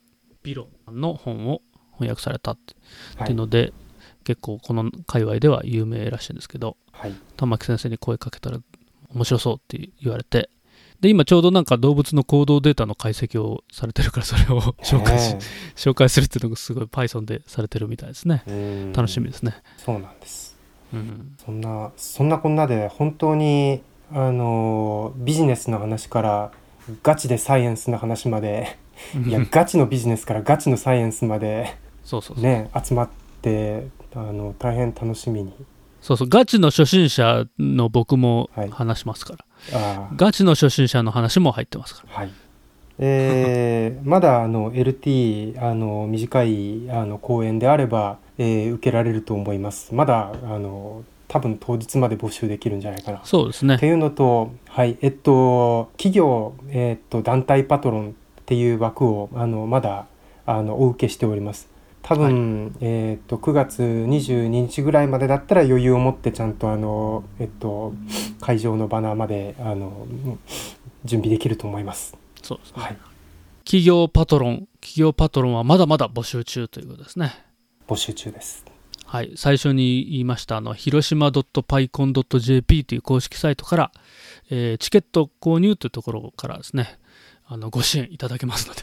[0.44, 1.62] ビロンの本を
[1.94, 2.76] 翻訳されたって,、
[3.18, 3.30] はい。
[3.30, 3.74] いうので、
[4.24, 7.14] 結構この界隈では有名らしいんですけど、はい。
[7.38, 8.60] 玉木先生に声かけたら
[9.14, 10.50] 面白そうって言われて、
[11.04, 15.40] で、今ちょうどなんか動物の行動データの解析をされてるから、それを 紹介し、ね
[15.76, 18.42] 紹介するっていうのがすごい Python でされてるみたいですね。
[18.96, 19.54] 楽しみですね。
[19.78, 20.58] そうなんです
[20.94, 21.36] うん。
[21.44, 23.82] そんなそんなこんなで本当に
[24.14, 26.52] あのビジネスの話から
[27.04, 28.78] ガチでサイエンスの話まで
[29.28, 32.40] いやガチのビジネスからガチのサイエンスまでそうそう。
[32.40, 33.10] ね集まっ
[33.42, 35.54] てあの大変楽しみに
[36.04, 39.53] そうそう、ガチの初心者の僕もはい話しますから、あー
[40.16, 42.16] ガチの初心者の話も入ってますから。
[42.16, 42.32] はい
[43.00, 53.88] えー まだあの LT あの短いあの講演であれば、えー受けられると思いますまだあの多分当日まで募集できるんじゃないかなそうですねって。
[53.88, 58.12] いうのと、はい、えっと、企業、えっと、団体パトロンっ
[58.46, 60.06] ていう枠を、あの、まだ、
[60.46, 61.73] あの、お受けしております。
[62.04, 67.94] 多分、えっと、9月22日ぐらいまでだったら余裕を持ってちゃんと、あの、えっと、
[68.42, 70.40] 会場のバナーまで、あの、うん
[71.06, 72.16] 準備できると思います。
[72.42, 72.82] そうですね。
[72.82, 72.98] はい。
[73.66, 77.34] 企業パトロン、企業パトロンはまだまだ募集中ということですね。
[77.88, 78.66] 募集中です。
[79.06, 83.92] はい、最初に言いましたあの広島 .pycon.jp という公式サイトから、
[84.50, 86.98] えーチケット購入というところからですね
[87.46, 88.82] あのご支援いただけますので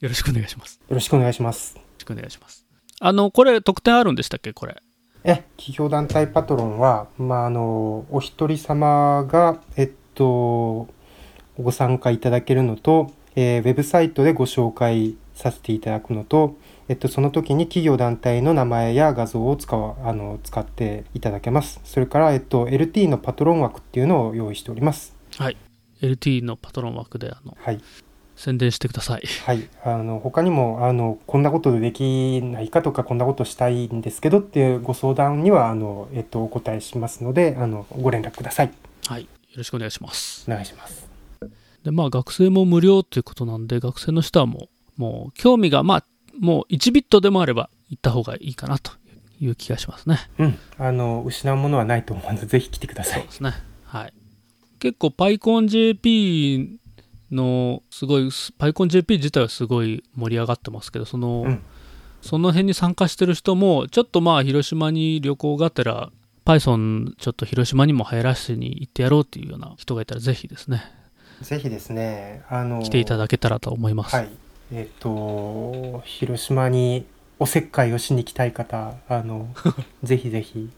[0.00, 1.83] よろしくお願いしますよよろしくお願いします。
[2.04, 2.64] ろしくお願いします
[3.00, 4.52] あのこれ特典あるんでしたっけ？
[4.52, 4.76] これ
[5.24, 10.86] え企業団体パトロンは、まあ、あのお一人様が、えっと、
[11.58, 16.56] ご参加いただけるのと、えーウェブサイトでご紹介させていただくのと、
[16.88, 21.80] えっと、その時に企業団体の名前や画像を使わあの使っていただけます。
[21.84, 25.16] それから、えっと、LT のパトロン枠っていうのを用意しております。
[25.38, 25.56] はい
[26.02, 27.80] LT のパトロン枠であのはい。
[28.36, 29.22] 宣伝してください。
[29.44, 38.72] はい、あの他にもあのこんなことできないかとかこんなことしたいんですけどっていうご相談にはあの、えっと、お答えしますのであのご連絡ください。
[39.06, 39.22] はい。
[39.22, 40.44] よろしくお願いします。
[40.50, 41.08] お願いします。
[41.84, 44.68] でまあ学生も無料ということなんで学生の人はも
[44.98, 46.04] うもう興味がまあ
[46.38, 48.92] もう1ビットでもあれば行った方がいいかなと
[49.40, 50.18] いう気がしますね。
[50.38, 50.58] うん。
[50.78, 53.20] あの失うものはないと思うのでぜひ来てください。
[53.20, 53.52] そうですね。
[53.84, 54.12] はい。
[54.80, 56.83] 結構 PyConJP
[57.30, 61.62] のすごい、PyConJP 自体はすごい盛り上がってますけど、その、うん。
[62.22, 66.10] その辺に参加してる人も、ちょっとまあ広島に旅行がてら、
[66.46, 70.82] Python ちょっと広島にも入らせに行ってやろうっていうような人がいたらぜひですね、
[71.40, 72.42] ぜひですね。
[72.48, 74.16] あの来ていただけたらと思います。
[74.16, 74.28] はい。
[74.72, 77.06] えっ、と広島に
[77.38, 79.48] おせっかいをしに来たい方あの
[80.02, 80.70] ぜひぜひ。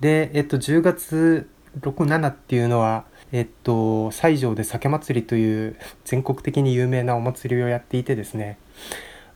[0.00, 1.48] でえっ、と10月
[1.80, 8.58] 67っていうのはえっと西条で酒祭りという 全国的に有名なお祭りをやっていてですね。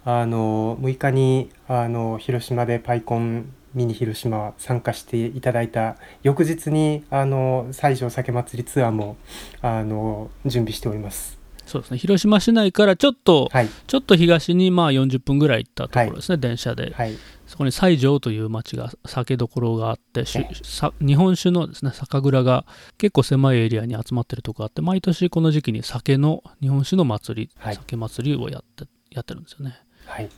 [0.05, 9.17] あの6日にあの広島でパイコンミニ広島参加していただいた翌日にあの西条酒祭りツアーも
[9.61, 11.37] あの準備しております。
[11.67, 11.99] そうですね。
[11.99, 13.69] 広島市内からちょっと、はい。
[13.87, 16.93] ちょっと東にまあ40分ぐらい行ったところですね、電車で。
[16.95, 17.15] はい
[17.49, 22.67] そこに西条という町が酒どころがあって、日本酒のですね酒蔵が
[22.99, 27.75] 結構狭いエリアに集まってるとこがあって毎年この時期に酒の日本酒の祭り、はい。
[27.75, 29.81] 酒祭りをやってやってるんですよね。
[30.05, 30.29] はい。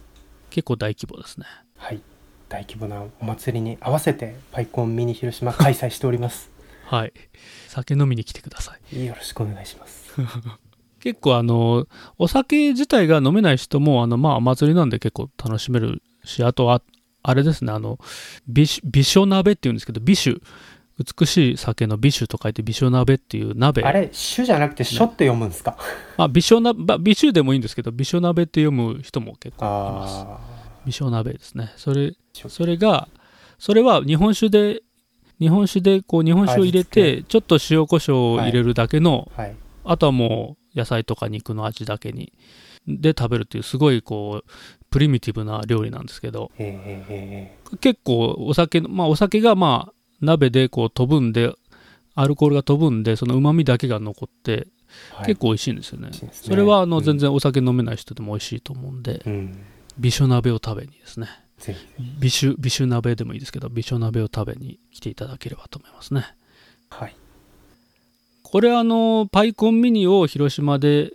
[0.51, 1.47] 結構大規模ですね。
[1.79, 2.01] はい、
[2.49, 6.49] 大規模なお祭りに合わせてパイコンミニ広島開催しております。
[6.87, 7.13] はい。
[7.67, 9.05] 酒飲みに来てください。
[9.05, 10.15] よろしくお願いします。
[11.01, 16.83] 結構あのお酒自体が飲めない人もあのまあお祭りなんで結構楽しめるしあとは
[17.23, 17.99] あれですねあの
[18.47, 20.41] 美酒鍋っていうんですけど美酒
[21.19, 23.83] 美しい酒の美酒と書いて美酒鍋っていう鍋。
[23.83, 25.79] あれ、主じゃなくて書って読むんですか？
[26.19, 30.27] まあ、美少な、まあ美酒でもいいんですけど、美少鍋って読む人も結構います。
[30.29, 30.39] あ
[30.85, 31.73] 美少鍋ですね。
[31.79, 32.13] それ、
[32.45, 33.09] あ、それが、
[33.59, 34.83] それは日本酒で、
[35.39, 42.35] 日本酒で、こう、日本酒を入れ味て、ちょっと塩コショウを入れるだけの、はい、あとはもう、野菜とか肉の味だけに、
[42.87, 44.51] で食べるっていう、すごい、こう、
[44.91, 46.51] プリミティブな料理なんですけど、
[47.81, 51.55] 結構、お酒の、まあ、お酒が、まあ、鍋でこう飛ぶんで、
[52.15, 54.67] アルコールが飛ぶんで、その旨味だけが残って、
[55.25, 56.11] 結構美味しいんですよね。
[56.33, 57.05] それはあのうん。
[57.05, 59.59] 全然お酒飲めない人でも美味しいと思うんで、うん、
[59.99, 61.29] 美酒鍋を食べにですね、
[61.59, 61.87] ぜひ、
[62.19, 66.25] 美酒、美酒鍋でもいいですけど、美酒鍋を食べに来ていただければと思いますね。
[66.91, 67.15] はい、
[68.43, 71.13] これあの、パイコンミニを広島で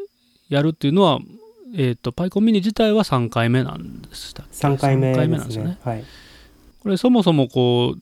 [0.48, 1.20] やるっていうのは、
[1.78, 5.94] えっ、と、パイコンミニ自体は3回目なんでしたっけ三回目三回目ですねなんですよね。。
[5.94, 6.04] はい、
[6.82, 8.02] これそもそもこう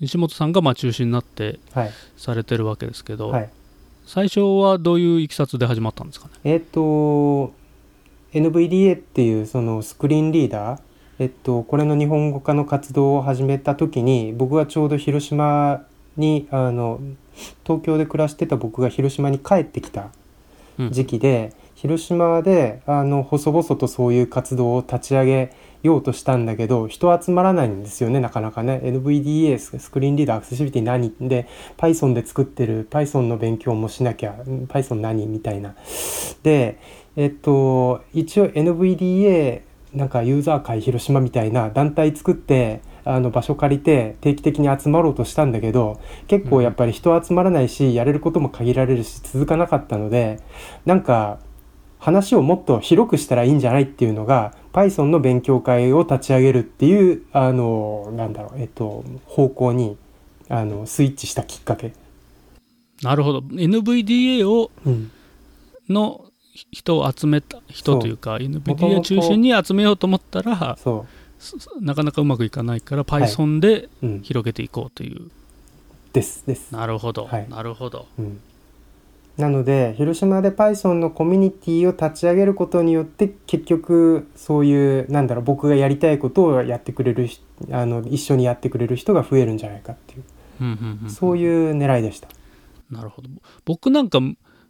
[0.00, 1.90] 西本さんがまあ中心になってはい。
[2.16, 3.50] されてるわけですけど、はい。
[4.06, 6.32] 最初はどういういきさつで始まったんですかね？
[6.44, 7.52] えっ、と
[8.32, 10.80] NVDA っていうそのスクリーンリーダー
[11.18, 15.82] えっとこれの日本語化の活動を始めた時に僕はちょうど広島
[16.16, 17.00] にあの
[17.64, 20.08] 東京で暮らしてた僕が広島に帰ってきた
[20.78, 20.90] うん。
[20.92, 25.52] 時期で、広島であの細々とそういう活動を立ち上げ
[25.84, 28.80] ようとしたんだけど人集まらないんですよねなかなかね。
[28.82, 31.14] NVDA スクリーンリーダーアクセシビティ何？
[31.20, 34.34] で Python で作ってる Python の勉強もしなきゃ
[34.66, 35.76] Python 何みたいな。
[36.42, 36.80] で
[37.14, 39.60] えっと一応 NVDA
[39.94, 50.40] なんかユーザー会広島みたいな団体作ってあの場所借りて定期的に集まろうとしたんだけど結構やっぱり人集まらないしやれることも限られるし続かなかったので
[50.84, 51.38] なんか
[51.98, 59.96] 話をもっと広くしたらいいんじゃないっていうのが Python の勉強会を立ち上げるっていうあのなんだろうえっと方向に
[60.48, 61.92] あのスイッチしたきっかけ。
[63.02, 63.40] なるほど。
[63.40, 65.10] NVDA をうん。
[65.88, 66.24] の
[66.70, 70.76] 人を集めた人というか NVDA と中心に集めようと思ったら
[71.80, 75.30] なかなかうまくいかないから Python でう、うん、広げていこうという、
[76.12, 76.72] ですです。
[76.72, 77.48] なるほど、はい。
[77.48, 78.06] なるほど。
[78.18, 78.40] うん、
[79.38, 90.22] なので広島で Python のコミュニティを立ち上げることによって結局そういうなんだろう僕がやりたいことをやってくれる人あの一緒にやってくれる人が増えるんじゃないかっていう、
[90.60, 92.28] うんうんうんそういう狙いでした。
[92.90, 93.28] なるほど。
[93.64, 94.18] 僕なんか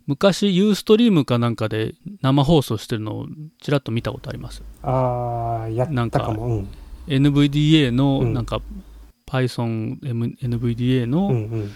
[0.06, 3.26] 昔ユーストリームかなんかで生放送してるのを
[3.62, 4.62] ちらっと見たことあります？
[4.82, 6.46] ああやったかも。
[6.46, 6.68] うん。
[7.06, 8.34] NVDA のうん。
[8.34, 8.60] なんか
[9.26, 11.70] Python、M、NVDA うんのうん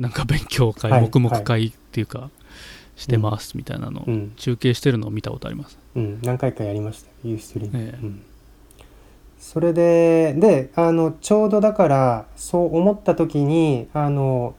[0.00, 2.30] なんか勉強会、はい黙々会っていうか、
[2.96, 4.32] してますみたいなのをうん。
[4.36, 7.10] 中継してるのを見たことあります、うん、何回かやりました。
[7.24, 7.98] ユーストリーム、ええ。
[8.02, 8.22] うん、
[9.38, 14.54] それでであのちょうどだからそう思った時にあの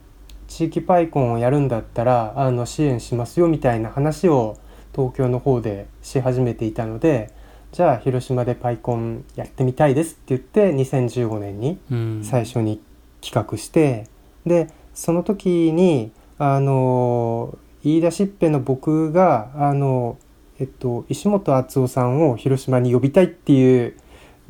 [0.47, 4.57] 地域パイコンをやるんだったらあの支援しますよみたいな話を
[4.93, 7.31] 東京の方でし始めていたので
[7.71, 12.81] じゃあ広島でパイコンやってみたいですって言って2015年にうん、最初に
[13.21, 14.07] 企画して
[14.45, 20.17] でその時にあの言い出しっぺの僕があの、
[20.59, 23.95] えっと、石本敦夫さんを広島に呼びたいっていう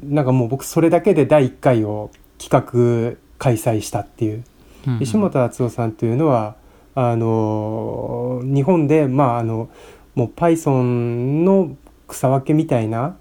[0.04, 4.44] なんかもう僕それだけで第1回を企画開催したっていう、
[4.88, 5.04] うんうん。
[5.04, 6.56] 石本敦夫さんというのは
[6.96, 9.70] あの日本でまああの
[10.16, 11.78] もう Python の
[12.08, 13.16] 草分けみたいな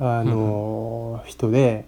[0.00, 1.86] あの、人で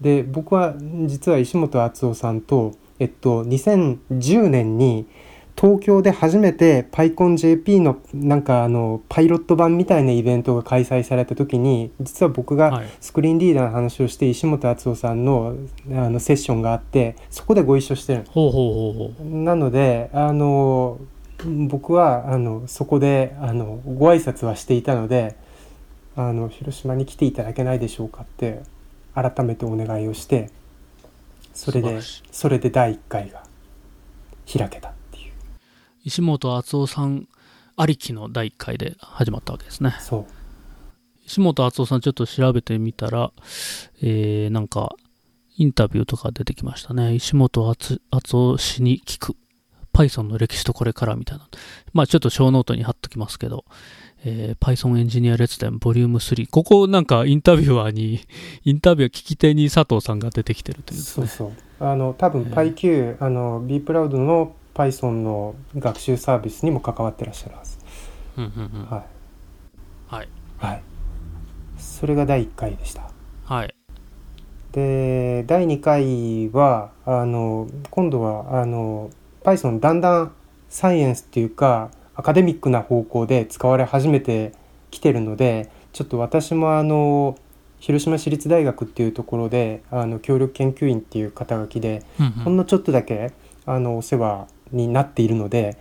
[0.00, 0.74] で僕は
[1.06, 5.06] 実は石本敦夫さんと、えっと、2010年に
[5.56, 12.88] 東京で初めて PyConJP のなんかあのパイロット版みたいなイベントが開催された時に実は僕がはい。
[13.00, 15.56] スクリーンリーダーの話をして石本敦夫さんの
[15.90, 18.24] あのセッションがあってそこでご一緒してる。
[18.28, 19.42] ほうほうほうほう。
[19.42, 21.00] なのであの
[21.68, 25.36] 僕はあのそこであのご挨拶はしていたので
[26.16, 28.62] あの広島に来ていただけないでしょうかって
[29.14, 30.50] 改めてお願いをして
[31.56, 32.00] それで
[32.30, 33.42] それで第1回が
[34.46, 35.32] 開けたっていう。
[36.04, 37.26] 石本敦夫さん
[37.76, 39.96] ありきの第1回で始まったわけですね。
[40.00, 40.26] そう。
[41.24, 43.32] 石本敦夫さんちょっと調べてみたら、
[44.02, 44.96] えー、なんか
[45.56, 47.14] インタビューとか出てきましたね。
[47.14, 49.36] 石本敦敦夫氏に聞く。
[49.94, 51.48] Python の歴史とこれからみたいな。
[51.94, 53.64] まあちょっとショーノートに貼っときますけど、
[54.28, 58.18] えー Python エンジニア列伝ボリューム3ここなんかインタビュアーに
[58.64, 61.04] インタビュー聞き手に佐藤さんが出てきてるというね。
[61.04, 61.52] そうそう。
[61.78, 67.78] あの多分ええ PyQ、あの BProud の Python の学習サービスにも関わってらっしゃるはず。
[68.36, 68.86] うんうんうん。
[68.86, 69.04] はい。
[70.08, 70.28] はい。
[70.58, 70.82] はい。
[71.78, 73.10] それが第1回でした。
[73.44, 73.74] はい。
[74.72, 79.10] で第2回はあの今度はあの
[79.44, 80.32] Python だんだん
[80.68, 84.52] サイエンスっていうかアカデミックな方向で使われ始めて
[84.90, 87.38] きてるのでちょっと私もあの
[87.78, 92.32] 広島市立大学っていうところであの協力研究員っていう肩書きでうんうん。
[92.32, 93.32] ほんのちょっとだけ
[93.66, 95.76] あのお世話になっているので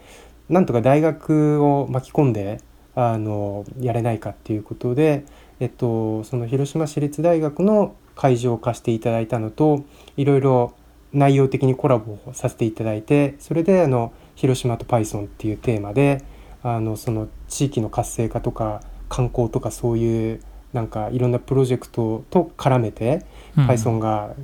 [0.49, 2.61] なんとか大学を巻き込んで
[2.95, 5.25] あのやれないかっていうことで、
[5.59, 9.83] えっと、その広島市立大学の会場を貸していただいたのと
[10.15, 10.73] いろいろ
[11.11, 16.23] 内容的にコラボをさせていただいてそれであの広島と Python っていうテーマで
[16.63, 20.41] あのその地域の活性化とか観光とかそういう
[20.73, 23.25] なんかいろんなプロジェクトと絡めて
[23.57, 23.67] うん。
[23.67, 24.35] Python が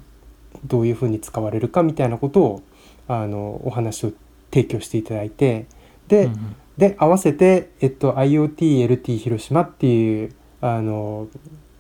[0.65, 2.63] どういうふうに使われるかみたいなことを
[3.07, 4.11] あのお話を
[4.51, 5.65] 提供していただいて
[6.07, 6.29] で,、
[6.77, 11.27] で合わせて、えっと、IoTLT 広島っていうあの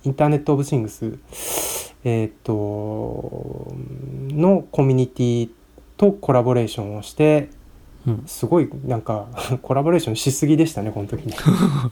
[0.03, 1.13] インターネット・オブ・シングス、
[2.03, 3.73] えーっと
[4.35, 5.49] のコミュニティ
[5.97, 7.60] とコラボレーションをしてうん
[8.25, 9.27] すごいなんか
[9.61, 11.33] コラボレーションしすぎでしたねこの時に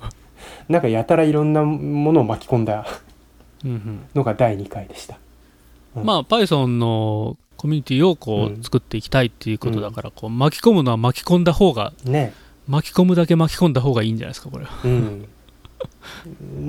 [0.67, 2.85] なんかやたらいろんなものを巻き込んだ
[4.15, 5.17] のが第2回でした。
[5.95, 6.05] うん。
[6.05, 12.33] まあ Python のコミュニティをこうんう作っていきたいっていうことだから、こう巻き込むのは巻き込んだ方がね。
[12.67, 14.71] 巻き込むだけ巻き込んだ方がいいんじゃないですかこれは。
[14.83, 15.27] うん。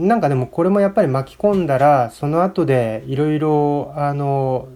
[0.09, 4.69] なんかでもこれもやっぱり巻き込んだらその後でいろいろあの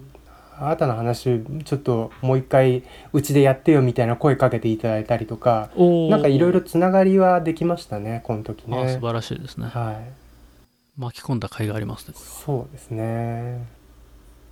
[0.59, 2.83] あなたの話ちょっともう一回
[3.13, 8.77] うちでやってよみたいな声かけていただいたりとかなんかいろいろつながりはできましたねこの時ね。
[8.77, 9.67] あ素晴らしいですね。
[9.67, 10.25] はい。
[10.97, 13.65] 巻き込んだ甲斐がありますねこそうですね。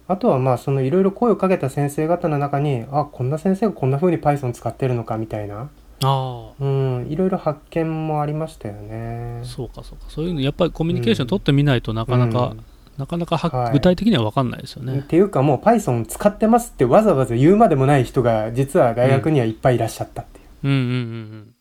[0.08, 5.70] あとはまあそのいろいろ声をかけた先生方の中にあこんな先生がこんな風に Python 使ってるのかみたいな。
[6.06, 9.40] あうんいろいろ発見もありましたよね。
[9.44, 10.06] あそうかそうか。
[10.10, 12.64] そういうのやっぱりコミュニケーション取ってみないとなかなか、うん
[12.98, 13.74] なかなかは、はい。
[13.74, 21.54] 具体的には分かんないですよっねていうかもう Python 使ってますってわざわざ言うまでもない人が実は大学にはいっぱいいらっしゃったっていう、うんうんうん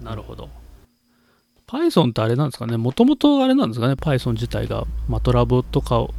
[0.00, 0.04] うん。
[0.04, 0.48] なるほど。
[1.66, 2.76] Python ってあれなんですかね。
[2.76, 3.94] もともとあれなんですかね。
[3.94, 4.84] Python 自体が。
[5.08, 6.12] マトラボとかを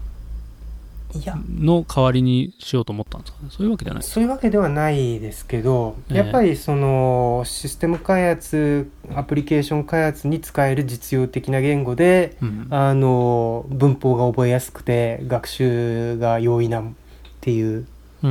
[1.50, 3.50] の代わりにしようと思ったんですかね？
[3.50, 6.18] そういうわけじゃないそういうわけではないですけど、ええ。
[6.18, 12.68] やっぱりそのシステム開発アプリケーション開発に使える実用的な言語でうん。
[12.70, 16.84] あの文法が覚えやすくて学習が容易なっ
[17.42, 17.88] ていううん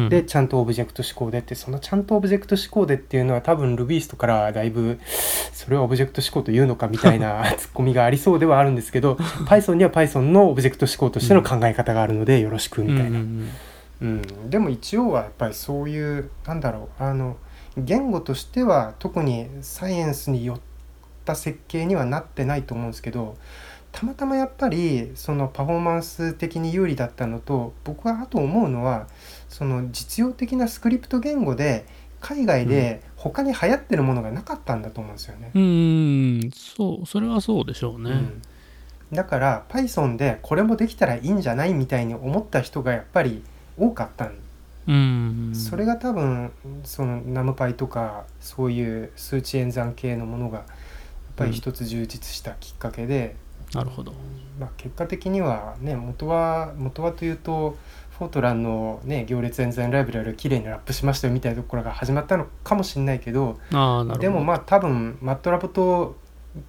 [0.08, 4.98] でちゃんとオブジェクト指向でってそのちゃんとオブジェクト指向でっていうのは多分 Rubyist からはだいぶ
[5.52, 9.14] それはオブジェクト指向というのかみたいな ツッコミがありそうではあるんですけど
[9.46, 17.36] Python には Python のオブジェクト指向としての考え方があるのでよろしくみたいな、うん、でも一応はやっぱりそういうなんだろうあの
[17.76, 20.60] 言語としては特にサイエンスによっ
[21.24, 23.36] た設計にはなってないと思うんですけど
[23.94, 29.06] たまたまやっぱりそのパフォーマンス的に有利だったのと僕はあと思うのは
[29.56, 31.86] その実用的なスクリプト言語で
[32.20, 35.52] 海外で他に流行ってるものがなかったんだと思うんですよね。
[35.54, 35.66] うんう
[36.46, 38.42] んそうそれはそうでしょうね、うん。
[39.12, 43.44] だから Python でこれもできたらいいんじゃないみたいに思った人がやっぱり
[43.78, 44.34] 多かったん。
[44.88, 46.50] うんそれが多分
[46.82, 50.66] そのナムパイとかそういう数値演算系のものがやっ
[51.36, 53.36] ぱり一つ充実したきっかけで、
[53.72, 54.14] なるほど。
[54.58, 57.76] まあ、結果的にはね元は元はというと
[58.18, 63.58] フォートランの、ね、行列演算ライブラリをきれいにラップしましたよみたいなところが始まったのかもしれないけど
[64.20, 66.16] でもまあ多分マットラボと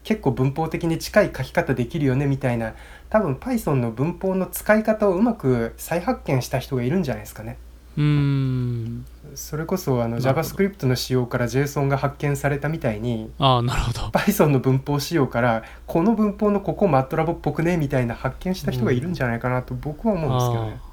[0.04, 2.74] 結構文法的に近い書き方できるよねみたいな
[3.10, 7.58] 多分 Python の文法の使い方をうまく再発見した人がいるんじゃないですかね。
[7.98, 20.85] うーんそれこそあの JavaScript の仕様から JSON が発見されたみたいにああなるほど Python の文法仕様からこの文法のここマットラボっぽくねみたいな発見した人がいるんじゃないかなと僕は思うんですけどね。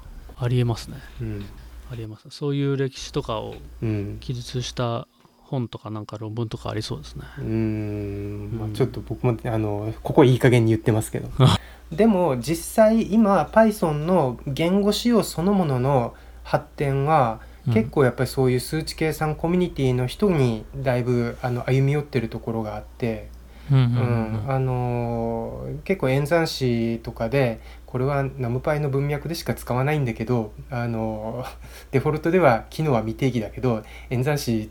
[0.43, 0.97] あありえますね。
[1.21, 1.45] うん。
[1.91, 2.29] ありえます。
[2.29, 4.17] そういう歴史とかをうん。
[4.19, 7.23] 記述した本とかなんか論文とかありそうですね。
[7.39, 8.57] うーん。
[8.57, 8.73] まあうん。
[8.73, 11.29] ちょっと僕もあのここいい加減に言ってますけど。
[11.91, 16.13] でも実際今 Python の言語仕様そのものの
[16.43, 17.73] 発展はうん。
[17.73, 23.29] 結構やっぱりそういう数値計算コミュニティの人にだいぶあの歩み寄ってるところがあって、
[25.85, 27.61] 結構演算子とかで
[27.93, 31.47] これはナムパイの文脈でしか使わないんだけど、あのー
[31.93, 34.69] デフォルトでは機能は未定義だけど演算子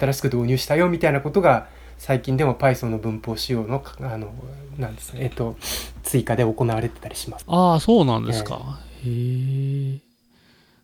[0.00, 1.66] 新しく導入したよみたいなことが
[1.98, 4.32] 最近でも Python の文法仕様のあの
[4.78, 5.56] なんですねえっと
[6.02, 7.44] 追加で行われてたりします。
[7.46, 9.98] ああそうなんですか、へえ。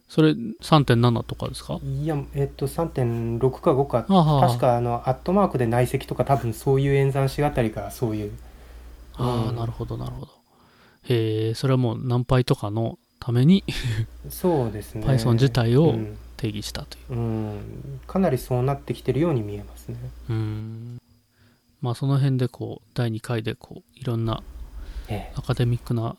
[0.08, 0.32] それ
[0.62, 1.80] 3.7とかですか？
[1.82, 4.02] いやえっと3.6か5か。
[4.46, 8.32] 確かあのアットマークで内積とか多分そういう演算子あたりがそういう。
[9.14, 9.56] ああ、うん。
[9.56, 10.35] なるほどなるほど
[11.08, 13.64] へえそれはもうナンパイとかのために
[14.28, 15.06] そうですね。
[15.06, 16.18] Python 自体をうん。
[16.36, 17.14] 定義したという。
[17.14, 18.00] うん。
[18.06, 19.96] かなりそうなってきてるように見えますね。
[20.28, 20.98] うーん。
[21.80, 24.42] まあその辺でこう第2回でこういろんな
[25.08, 26.16] えアカデミックな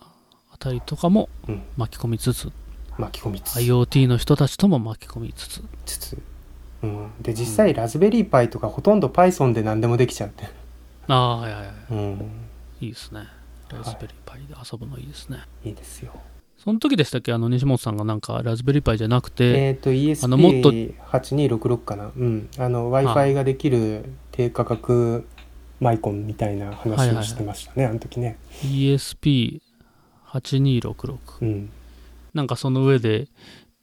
[0.52, 1.30] あたりとかも
[1.78, 2.52] 巻き込みつつ
[2.98, 3.58] 巻き込みつつ。
[3.58, 5.64] IoT の人たちとも巻き込みつつ。
[5.86, 6.18] つつ、
[6.84, 10.46] うん、で実際ラズベリーパイとかほとんど Python で何でもできちゃうって、
[11.08, 12.32] ああはいはいはいうん、
[12.82, 13.28] いいですね
[13.70, 16.14] ラズベリーパイで遊ぶのいいですね、いいですよ。
[16.58, 17.32] その時でしたっけ？
[17.34, 19.94] あの西本さんがなんかラズベリーパイじゃなくて、えっ、とあ
[20.28, 25.28] のもっと ESP8266 かな、うん、あの Wi-Fi ができる低価格
[25.80, 28.38] マイコンみたいな話をしてましたね、あの時ね。
[28.64, 31.70] ESP8266 うん。
[32.34, 33.28] なんかその上で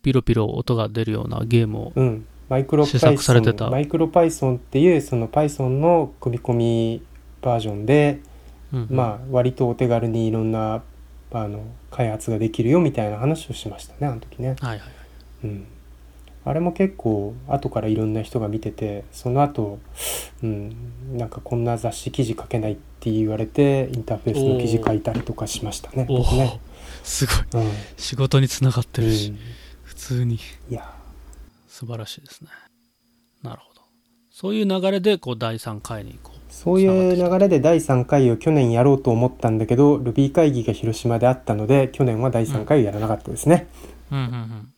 [0.03, 3.67] ピロピロ音が出るようなゲームをうん、マイクロ試作されてた。
[3.67, 7.03] Python マイクロ Python っていうその Python の組み込み
[7.41, 8.21] バージョンで、
[8.75, 10.83] うんまあ割とお手軽にいろんな
[11.33, 14.57] あの開発ができるよみたいな話をしましたねあの時ね。
[14.61, 14.89] はいはいはい。
[15.45, 15.67] うん、
[16.45, 19.79] あれも結構後からいろんな人が見ててその後、
[20.43, 20.77] うん
[21.17, 26.07] なんかこんな雑誌記事書けないって言われてインターフェースの記事書いたりとかしましたね。
[26.07, 26.61] ね。
[27.03, 27.63] すごい。
[27.63, 27.73] うん。
[27.97, 29.09] 仕事につながってうん。
[29.09, 29.35] るし、
[29.83, 30.37] 普通に。
[30.37, 30.39] い
[30.71, 30.95] や。
[31.69, 32.51] 素晴らしいですね。
[33.43, 33.83] なるほど。
[34.31, 43.67] そういう流れでこう第3回にこうそういう流れで第3回を去年やろうと思ったんだけど Ruby 会議が広島であったので去年は第3回をやらなかったですね。
[44.13, 44.73] うんうんうん。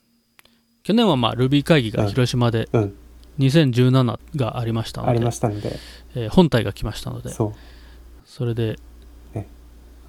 [0.82, 2.94] 去年はまあ Ruby 会議が広島でうん、
[3.38, 5.76] 2017がありましたので、ありましたので。
[6.14, 7.52] えー本体が来ましたのでそ
[8.40, 8.78] れで
[9.34, 9.46] ね。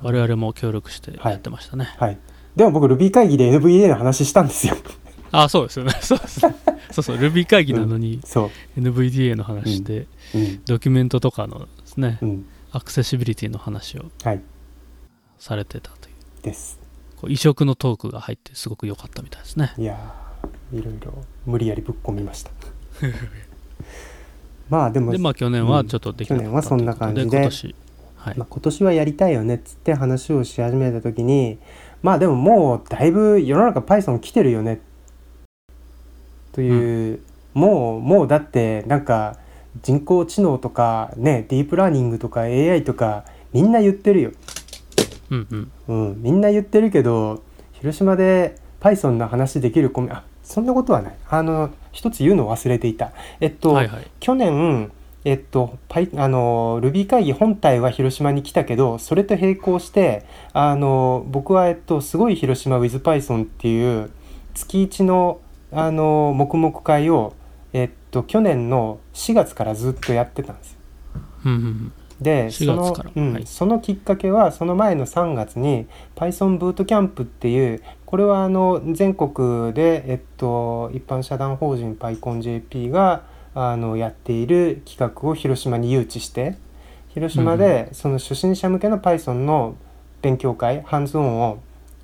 [0.02, 2.18] 我々も協力してやってましたね、はい。
[2.56, 4.76] でも僕 Ruby 会議で NVDA の話したんですよ。
[5.34, 5.92] あそうですよね。
[6.00, 6.56] そうですね
[6.92, 10.08] そうそう Ruby 会議なのにそ NVDA の話で、う。
[10.36, 10.62] うん。
[10.66, 12.46] ドキュメントとかのですね、うん。
[12.72, 14.42] アクセシビリティの話をはい。
[15.40, 16.80] されてたというです。
[17.18, 21.14] こう異色のトークが入ってすごく良かったみたいですねいやーいろいろ
[21.46, 22.52] 無理やりぶっ込みました。
[24.70, 27.76] まあでも、でまあ去年はちょっとできなかった去年はそんな感じで今年
[28.18, 31.58] はい、まあ、今年はやりたいよねっつって話をし始めた時に
[32.02, 34.82] まあでももうだいぶ世の中 Python 来てるよね
[36.58, 37.20] という、
[37.54, 39.38] もうもうだってなんか
[39.84, 44.32] 人工知能とかねディープラーニングとか AI とかみんな言ってるよ、
[45.30, 45.48] うん
[45.88, 46.10] うん。
[46.10, 47.44] うん、みんな言ってるけど
[47.74, 51.16] 広島で Python の話できるコミあそんなことはない。
[51.30, 53.12] あの一つ言うのを忘れていた。
[53.40, 54.08] えっと、はいはい。
[54.20, 54.92] 去年
[55.26, 64.10] えっと、パイあの Ruby 会議本体は広島に来たけどそれと並行してあの僕は、えっと、すごい広島 WithPython っていう
[64.54, 65.42] 月1の
[65.72, 67.34] あの黙々会を、
[67.74, 70.78] えっと、去年の4月からずっとやってたんですよ。
[71.46, 71.94] うんうんうん。
[72.22, 73.46] で4そのうんはい。
[73.46, 86.56] そのきっかけはその前の3月に Python ブートキャンプっていうこれはあの全国で、えっと、一般社団法人 PyConJP があのやっている企画を広島に誘致して
[87.10, 89.76] 広島でその初心者向けの Python の
[90.22, 91.60] 勉強会ハンズオンを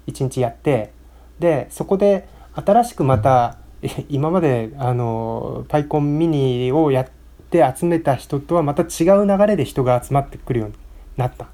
[0.07, 0.91] 1日やって
[1.39, 7.07] でそこで新しくまたえ 今まであの PyCon ミニをやっ
[7.49, 10.75] て集めた人とはまた違う流れで人が集まってくるように
[11.17, 11.47] なった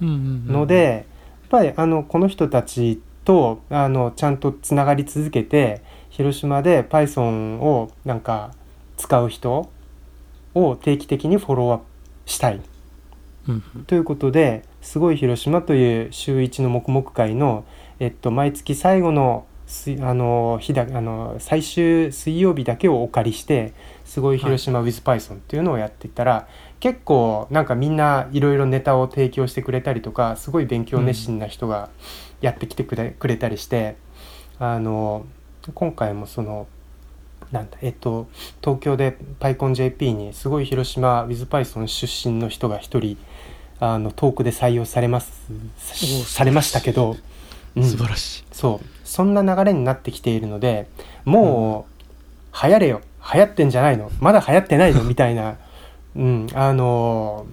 [0.00, 1.06] ので、
[1.42, 8.52] やっぱりあのこの人たちとあのちゃんとつながり続けて広島で Python をなんか
[8.96, 9.70] 使う人
[10.54, 11.84] を定期的にフォローアップ
[12.26, 12.60] したい。
[13.48, 17.64] うんということですごい広島という週1の黙々会の、
[17.98, 19.49] えっと、毎月最後の水
[20.00, 23.72] あの日だあの最終水曜日だけをお借りして
[24.04, 26.48] すごい広島 WithPython っていうのをやっていったら、
[26.80, 31.90] 結構なんかみんないろいろネタを提供してくれたりとかすごい勉強熱心な人が
[32.40, 33.96] やってきてくれ,、くれたりして
[34.58, 35.24] あの
[35.74, 36.66] 今回もその
[37.52, 38.28] なんだえっと
[38.62, 43.16] 東京で PyConJP にすごい広島 WithPython 出身の人が一人
[43.78, 45.50] あのトークで採用されます
[46.22, 47.16] おされましたけど、
[47.76, 47.84] うん。
[47.84, 48.44] 素晴らしい。
[48.52, 48.86] そう。
[49.04, 50.88] そんな流れになってきているので
[51.24, 51.86] も
[52.52, 53.00] う、流行れよ。
[53.32, 54.10] 流行ってんじゃないの。
[54.20, 55.02] まだ流行ってないの。
[55.04, 55.56] みたいな、
[56.16, 57.46] うん、あの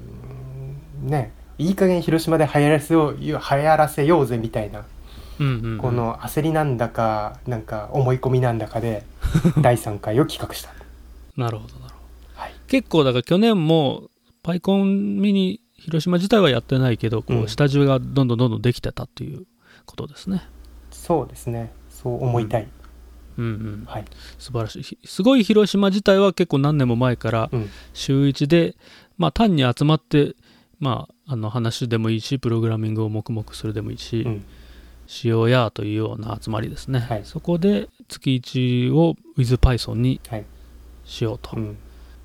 [1.06, 1.34] ーね。
[1.60, 4.86] いい加減広島で流行らせよう流行らせようぜみたいな。
[5.40, 5.78] うんうんうん。
[5.80, 9.04] この焦りなんだかなんか思い込みなんだかで
[9.62, 10.70] 第3回を企画した。
[11.36, 12.02] なるほどなるほ
[12.36, 12.42] ど。
[12.42, 12.54] はい。
[12.68, 14.10] 結構だから去年も
[14.44, 19.46] パイコンミニ広島自体はやってないけどこう下地がどんどんどんどんできてたっていう
[19.88, 20.44] ことですね。
[20.92, 21.72] そうですね。
[21.90, 22.68] そう思いたい、
[23.38, 23.46] うん。
[23.46, 24.06] うんはい、
[24.38, 24.84] 素晴らしい。
[24.84, 27.70] ひすごい広島自体は結構何年も前からうん。
[27.94, 28.76] 週1で
[29.18, 30.36] まあ単に集まって
[30.80, 34.46] まああの話でもいいしプログラミングを黙々するでもいいし、うん。
[35.08, 37.22] しようやというような集まりですね、はい。
[37.24, 40.46] そこで月1を WithPython にはい。
[41.06, 41.78] しようと、うん、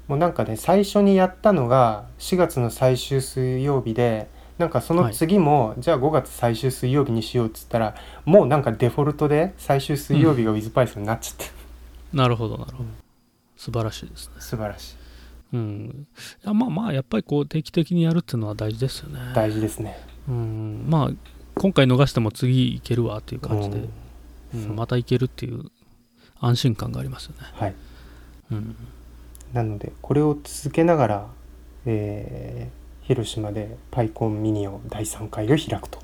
[0.08, 4.28] もうなんかね最初にやったのが4月の最終水曜日で
[4.58, 7.94] なんかその次も、じゃあ5月最終水曜日にしようっつったら
[8.24, 11.52] もうなんかデフォルトで最終水曜日が WithPython になっちゃって、
[12.12, 12.94] なるほどなるほど、うん
[13.62, 14.34] 素晴らしいですね。
[14.40, 14.96] 素晴らしい。
[15.52, 16.06] うん。
[16.44, 19.20] いやまあまあやっぱりこう定期的にやるっていうのは大事ですよね。
[19.36, 19.96] 大事ですね。
[20.28, 20.84] うん。
[20.88, 21.10] まあ
[21.54, 23.88] 今回逃しても次いけるわっていう感じで、
[24.54, 24.74] うん。
[24.74, 25.66] またいけるっていう
[26.40, 27.74] 安心感がありますよね、はい。
[28.50, 28.76] うん、
[29.52, 31.26] なのでこれを続けながら、
[31.86, 32.81] えー
[33.12, 36.00] 広島でパイコンミニを第3回を開くと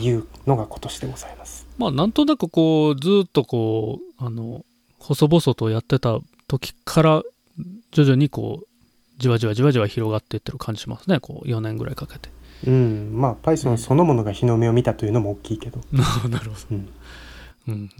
[0.00, 1.66] いうのが今年でございます。
[1.76, 4.64] まあなんとなくこうずっとこうあの
[4.98, 7.22] 細々とやってた時から
[7.92, 8.66] 徐々にこう
[9.18, 11.20] じわじわじわじわ広がっていってる感じしますね。
[11.20, 12.30] こう4年ぐらいかけて。
[12.66, 16.66] ううんまあ Python そのものが日の目を見たというのも大きいけど、 なるほど。
[16.70, 16.88] うん。
[17.68, 17.90] うん。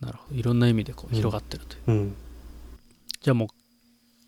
[0.00, 0.36] なるほど。
[0.36, 2.16] いろんな意味でこう広がってるという、うん、
[3.20, 3.48] じゃあもう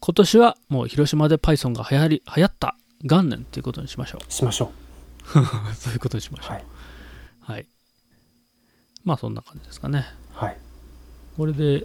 [0.01, 4.33] 今年はもう広島で Python が流行り流行った元年っていうことにしましょう。
[4.33, 4.71] しましょ
[5.75, 6.57] そういうことにしましょう。
[6.57, 6.65] うはい。
[7.41, 7.67] はい。
[9.05, 10.05] まあそんな感じですかね。
[10.33, 10.57] はい。
[11.37, 11.85] これで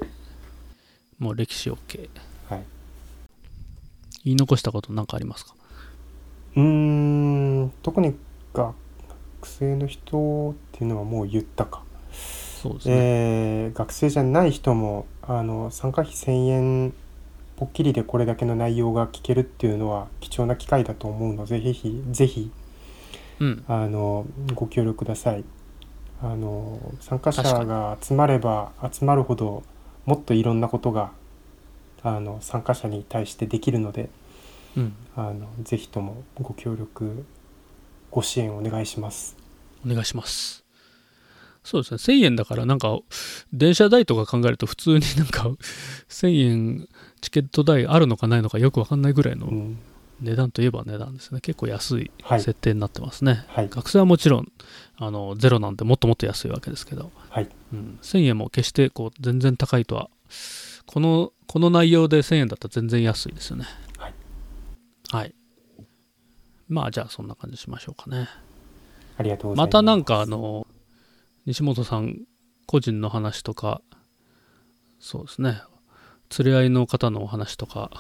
[1.19, 2.09] もう歴史 OK
[2.49, 2.63] はい。
[4.25, 5.53] 言い残したこと何かありますか？
[6.55, 6.61] うー
[7.65, 8.15] ん特に
[8.53, 8.73] 学
[9.43, 16.93] 生の人っていうのはもう言ったか、そうですね、えー学生じゃない人もあの参加費1000円
[17.55, 22.51] ぽっきりでこれだけの内容が聞けるっていうのは貴重な機会だと思うのでぜひぜひ
[23.39, 23.65] うん。
[23.67, 25.43] あのご協力ください。
[26.21, 29.63] あの参加者が集まれば集まるほど
[30.05, 31.11] もっといろんなことが
[32.01, 34.09] あの参加者に対してできるので
[34.77, 34.95] うん。
[35.15, 37.25] あのぜひともご協力
[38.09, 39.35] ご支援お願いします。
[39.85, 40.62] お願いします
[41.63, 41.97] そうですね。
[41.97, 42.99] 1000円だからなんか
[43.53, 45.49] 電車代とか考えると普通に なんか
[46.09, 46.89] 1000円
[47.21, 49.79] チケット代あるのかないのかよくわかんないぐらいのうん。
[50.21, 51.41] 値段といえば値段ですね。
[51.41, 53.69] 結構安い設定になってますね、はい。
[53.69, 54.51] 学生はもちろん
[54.97, 57.49] あのゼロなんでもっともっと安いわけですけど、はい。
[57.73, 60.09] うん、1000円も決してこう全然高いとは
[60.85, 63.65] このこの内容で1000円だったら全然安いですよね。
[63.97, 64.13] はい、
[65.11, 65.35] はい、
[66.69, 68.29] まあじゃあそんな感じしましょうかね。
[69.17, 69.67] ありがとうございます。
[69.67, 70.67] またなんかあの
[71.45, 72.21] 西本さん
[72.65, 73.81] 個人の話とか
[74.99, 75.61] そうですね。
[76.39, 77.91] 連れ合いの方のお話とか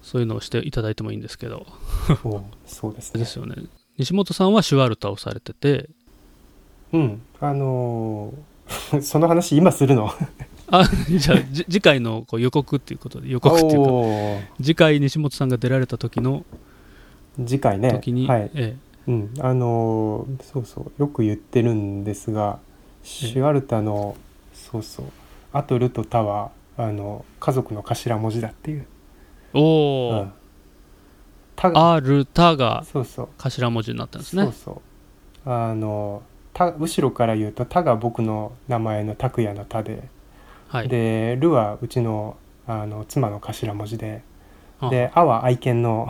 [0.00, 1.66] そういうのをしていただいてもいいんですけど。
[2.66, 3.20] そうですね。
[3.20, 3.56] ですよね。
[3.98, 5.90] 西本さんはシュワルタをされてて。
[6.92, 7.22] うん。
[7.40, 8.50] あのー
[9.02, 10.08] その話今するの？
[10.72, 14.52] あじゃあじ次回のこう予告っていうことで予告っていうか。
[14.62, 16.44] 次回西本さんが出られた時の
[17.44, 17.90] 次回ね。
[17.90, 18.50] 時に、はい。
[18.54, 18.76] え
[19.10, 20.92] うん、あのーそうそう。
[20.98, 22.60] よく言ってるんですが
[23.02, 24.16] シュアルタの
[24.52, 25.06] そうそう
[25.52, 28.86] 「アトル」と「タ」はあの家族の頭文字だっていう。
[29.52, 30.32] えおお、うん。
[31.56, 33.28] タがあるたがそうそう。
[33.36, 34.44] 頭文字になったんですね。
[34.44, 34.82] そうそ
[35.46, 35.50] う。
[35.50, 40.04] あのた後ろから言うと「タ」が僕の名前の拓也の「タで」
[40.68, 40.88] はい。
[40.88, 42.36] で「ル」はうちの
[42.68, 44.22] あの妻の頭文字で
[44.80, 44.88] あ。
[44.88, 46.08] で「ア」は愛犬の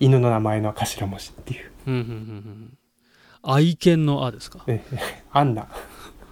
[0.00, 2.78] 犬の名前の頭文字っていううんうんうんうん
[3.42, 4.64] 愛犬の「あ」ですか？
[4.66, 4.82] え
[5.32, 5.68] アンナ。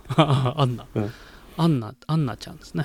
[0.16, 1.12] アンナ、うん。
[1.56, 2.84] アンナアンナちゃんですね。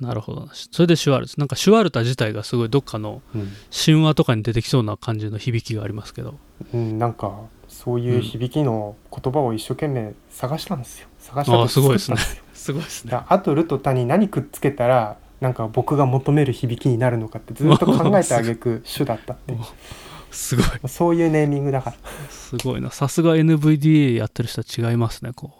[0.00, 1.38] なるほどそれでシュワルツ。
[1.38, 3.48] なんかシュワルタ自体がすごいどっかのうん。
[3.72, 6.34] 神話とかに出てきそうな感じの響きがありますけど。
[6.72, 11.08] うん、なんかそういう響きの言葉を一生懸命探したんですよ。
[11.18, 12.16] 探したあーすごいですね。
[12.52, 13.12] すごいで すね。
[13.12, 19.60] だから「あ」と「る」と「た」に何くっつけたらなんか僕が求める響きになるのかってずっと考えてあげく主だったっていう
[20.34, 20.66] すごい。
[20.86, 21.96] そういうネーミングだから。
[22.30, 22.90] すごいな。
[22.90, 25.52] さすが NVDA やってる人は違いますねこ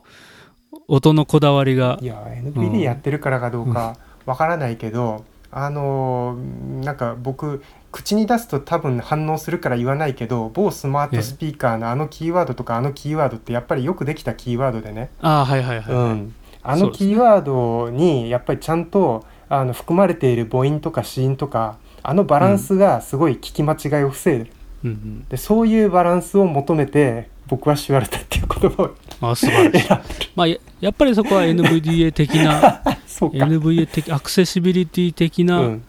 [0.72, 0.78] う。
[0.88, 1.98] 音のこだわりが。
[2.02, 3.96] いや NPD やってるからかどうか
[4.26, 7.62] わからないけど、あのーなんか僕
[7.92, 24.50] 口に出すと多分反応するから言わないけど某スマートスピーカーのあのキーワードとかあのキーワードってやっぱりよくできたキーワードでね、ああはいはいはい、うん、あのキーワードにやっぱりちゃんとあの含まれている母音とか子音とかあのバランスがすごい聞き間違いを防いでる、
[24.84, 29.88] うんうん、でそういうバランスを求めて僕は言われたっていう言葉をあ素晴らしい。
[30.36, 35.82] まあややっぱりそこは NVDA 的な そうか、NVDA 的アクセシビリティ的う、なん。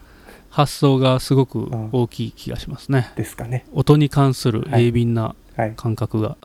[0.50, 3.66] 発想がすごく大きい気がしますね、ですかね。
[3.74, 5.74] 音に関する鋭敏なはい。
[5.76, 6.38] 感覚が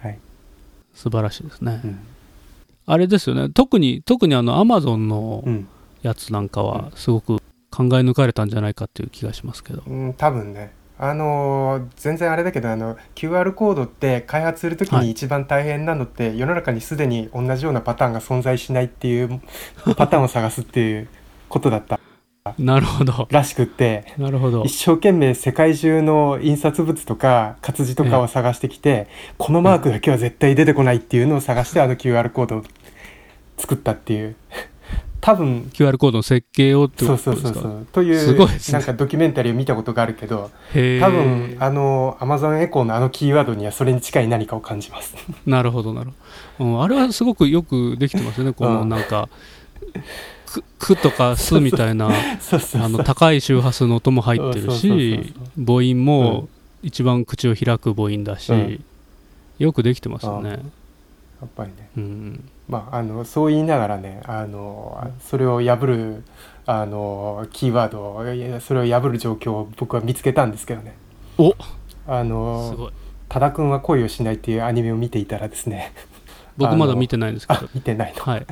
[0.00, 0.18] はい、
[0.94, 1.98] 素晴らしいですね、うん。
[2.86, 3.48] あれですよね。
[3.48, 5.68] 特に特にあの Amazon のうん。
[6.02, 7.38] やつなんかはすごく
[7.70, 15.06] 考え抜かれたんじゃないかっていう気がしますけど、うん、多分ねあのー全然あれだけどあの QR コードって開発するときはい。
[15.06, 19.40] に一番大変なのって、世の中にすでに同じようなパターンが存在しないっていう
[19.96, 21.08] パターンを探すっていう
[21.48, 22.00] ことだった。
[22.58, 23.28] なるほど。
[23.30, 24.06] らしくって。
[24.16, 24.64] なるほど。
[24.64, 32.62] 一生懸命世界中の印刷物とか活字とかを探してきて、このマークだけは絶対出てこないっていうのを探してあの QR コードを
[33.58, 34.36] 作ったっていう
[35.20, 37.60] 多分 QR コードの設計をってこそうそうとですか？
[37.60, 38.78] そうそうというすごいですね。
[38.78, 45.14] なんかドキュメンタリーを見たことがあるけど多分あの Amazon エコーのあのキーワードにはそれに近い何かを感じます。
[45.46, 46.10] なるほどなる
[46.58, 49.28] ほど、うん、あれはすごくよくできてますよね このうんなんか
[50.46, 52.10] く「く」とか「す」みたいな
[53.04, 56.48] 高い周波数の音も入ってるそうそうそうし母音も
[56.82, 58.84] 一番口を開く母音だし、うん。
[59.58, 60.56] よくできてますよね、や
[61.44, 61.88] っぱりね。
[61.96, 66.22] うん、まああのそう言いながらねあのそれを破る
[66.66, 70.94] あのキーワードそれを破る状況を僕は見つけたんですけどね。
[71.38, 71.54] お！
[72.06, 72.92] あすのごい。
[73.28, 75.92] 多田くんは恋をしないっていうアニメを見ていたらですね。
[76.56, 78.22] 僕まだ見てないんですけあど見てないの。
[78.22, 78.46] はい。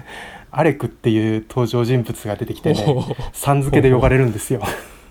[0.50, 4.62] アレクっていう登場人物が出てきてねさん付けで呼ばれるんですよ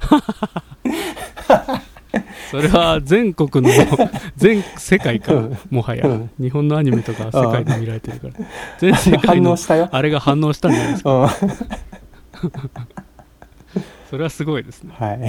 [2.52, 3.72] それは全国の
[4.36, 5.58] 全世界かうん。
[5.70, 6.08] もはや。
[6.08, 6.30] うん。
[6.40, 8.34] 日本のアニメとか世界で見られてるから。
[8.80, 11.12] 全世界の反応したよ、あれが反応したんじゃないですか。
[11.12, 11.30] うん、
[14.10, 14.94] それはすごいですね。
[14.98, 15.20] はい。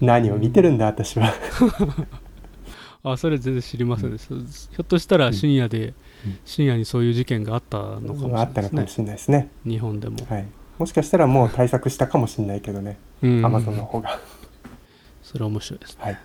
[0.00, 1.32] 何を見てるんだ私は。
[3.06, 5.92] あそれ全然知りませんでした、ひょっとしたら深夜で、
[6.24, 6.38] うん。
[6.44, 8.42] 深夜にそういう事件があったのかもしれな
[8.82, 9.12] いですね。
[9.12, 9.48] ですね。
[9.66, 10.46] 日本でも、はい。
[10.78, 12.96] もしかしたらもう対策したかもしれないけどね。
[13.22, 13.44] うん。
[13.44, 14.18] アマゾンの方が
[15.34, 15.98] それ面白いですね。
[15.98, 16.18] はい。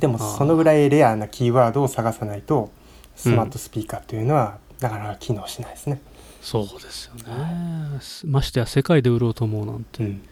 [0.00, 2.70] でもそのぐらいレアなキーワードを探さないと
[3.16, 6.00] スマートスピーカーというのはなかなか機能しないですね。
[6.40, 10.22] そうですよね、ましてや世界で売ろうと思うなんて、うん。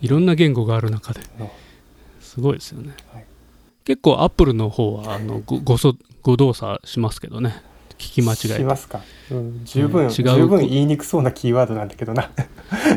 [0.00, 1.20] いろんな言語がある中で
[2.20, 3.24] すごいですよね、はい。
[3.84, 7.62] 結構アップルの方はあのごごそご動作しますけどね。
[7.96, 8.64] 聞き間違しえて。
[8.64, 10.08] ますか、うん、十分、うん。
[10.08, 12.30] 違う十分言いにくそうなキーワードなんだけどな。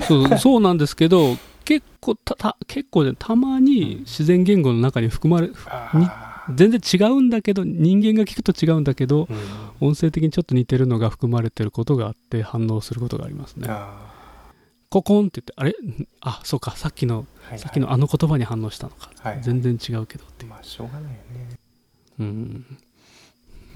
[0.07, 1.35] そうそうなんですけど
[1.67, 6.55] 結構たた結構ねたまに自然言語の中に含まれあー。
[6.55, 9.27] 全然違うんだけど人間が聞くと違うんだけど
[9.81, 9.89] うん。
[9.89, 13.67] 音声的にちょっと似てるのが含まれてることがあって反応することがありますね。
[13.69, 14.13] あ
[14.89, 15.75] ココンって言ってあれ？
[16.21, 17.59] あそうかさっきのーはい。
[17.59, 19.43] さっきのあの言葉に反応したのか、はいはい。
[19.43, 20.51] 全然違うけどっていう。
[20.51, 21.17] まあしょうがないよね。
[22.19, 22.65] うん。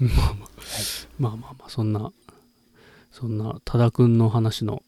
[0.00, 0.48] まあまあ、
[1.18, 2.10] まあまあまあそんな
[3.10, 4.82] そんな多田くんの話の、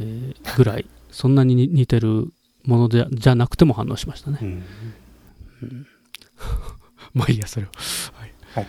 [0.00, 2.32] えーぐらいそんなに似似てる
[2.64, 5.86] ものじゃじゃなくても反応しましたね、うん。
[7.14, 7.72] まあいいやそれは、
[8.14, 8.32] はい。
[8.54, 8.66] はい。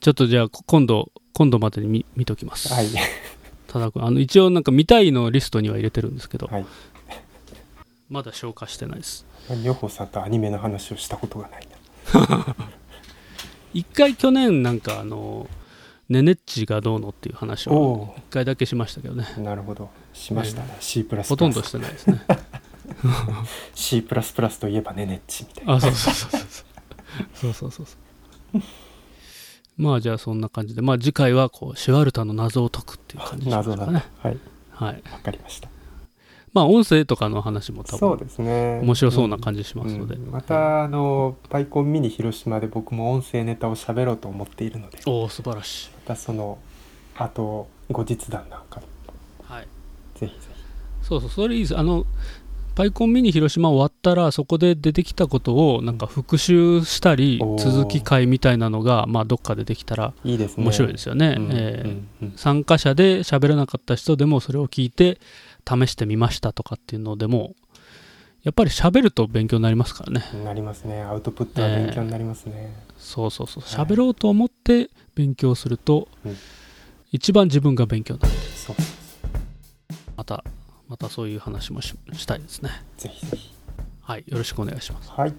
[0.00, 2.88] ちょっとじゃあこ今度今度までに見見ときます、はい。
[3.68, 6.66] 多田くんあの一応なんか見たいのリストには入れてるんですけど、はい。
[8.08, 9.26] まだ消化してないです。
[9.50, 11.68] 女房さんとアニメの話をしたことがない
[12.14, 12.54] な。
[13.74, 15.48] 一回去年なんかあの
[16.08, 19.26] ネネッチがどうのっていう話を一回だけしましたけどね。
[19.38, 19.88] なるほど。
[20.12, 22.20] しましたね、えー、C++ ほとんどしてないですね。
[23.74, 25.74] C++ といえばネネッチみたいな。
[25.74, 26.42] あそうそうそうそう。
[27.34, 27.86] そうそうそう
[29.76, 30.82] まあじゃあそんな感じで。
[30.82, 34.38] まあ次回はこうシュワルタの謎を解くっていう感じですかね、はい、
[34.70, 35.68] はい、分かりました。
[36.54, 38.80] まあ音声とかの話も多分そうですね。
[38.82, 40.30] 面白そうな感じしますので、うん。
[40.30, 45.00] またあのパイコンミニ広島で僕も音声ネタを喋ろうと思っているので。
[45.06, 45.90] おお素晴らしい。
[45.90, 46.58] またその
[47.16, 48.80] あと後日談なんか
[49.42, 49.68] はい。
[50.14, 50.46] ぜひぜ
[51.02, 51.76] そうそうそれいいです。
[51.76, 52.06] あの
[52.74, 60.64] パイコンミニ広島終わったらそこで出てきたことをなんか復習したり続き会みたいなのがまあどっかでできたらひいいですね。
[60.64, 61.38] 面白いですよね、
[62.34, 65.20] 参加者で喋らなかった人でもそれを聞いて
[65.66, 67.54] 試してみましたとかっていうのでも
[68.42, 70.24] やっぱり喋ると勉強になりますからね。
[70.44, 71.02] なりますね。
[71.02, 73.62] アウトプットは勉強になりますね、そうそうそう。
[73.62, 73.86] はい。
[73.86, 76.36] 喋ろうと思って勉強すると、うん。
[77.10, 78.34] 一番自分が勉強になる。
[78.34, 78.76] そう。
[80.16, 80.44] また
[80.88, 82.70] またそういう話もししたいですね。
[82.98, 83.54] ぜひぜひ。
[84.02, 84.24] はい。
[84.26, 85.10] よろしくお願いします。
[85.10, 85.34] はい。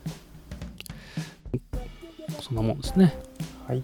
[2.42, 3.16] そんなもんですね。
[3.68, 3.84] はい。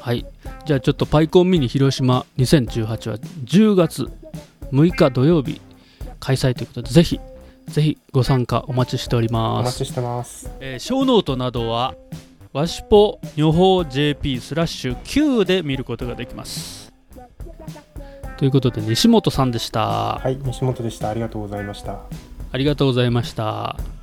[0.00, 0.26] はい。
[0.66, 4.10] じゃあちょっとパイコンミニ広島2018は10月
[4.72, 5.60] 6日土曜日
[6.20, 7.20] 開催ということでぜひ
[7.66, 9.66] ぜひご参加お待ちしておりおます。
[9.66, 10.50] 待ちしてます。
[10.60, 11.94] えー、小ノートなどは
[12.52, 16.92] わしぽ女法 JP スラッシュ Q で見ることができます。
[18.36, 21.08] ということで西本さんでした、はい西本でした。
[21.08, 22.00] ありがとうございました。
[22.54, 23.93] ありがとうございました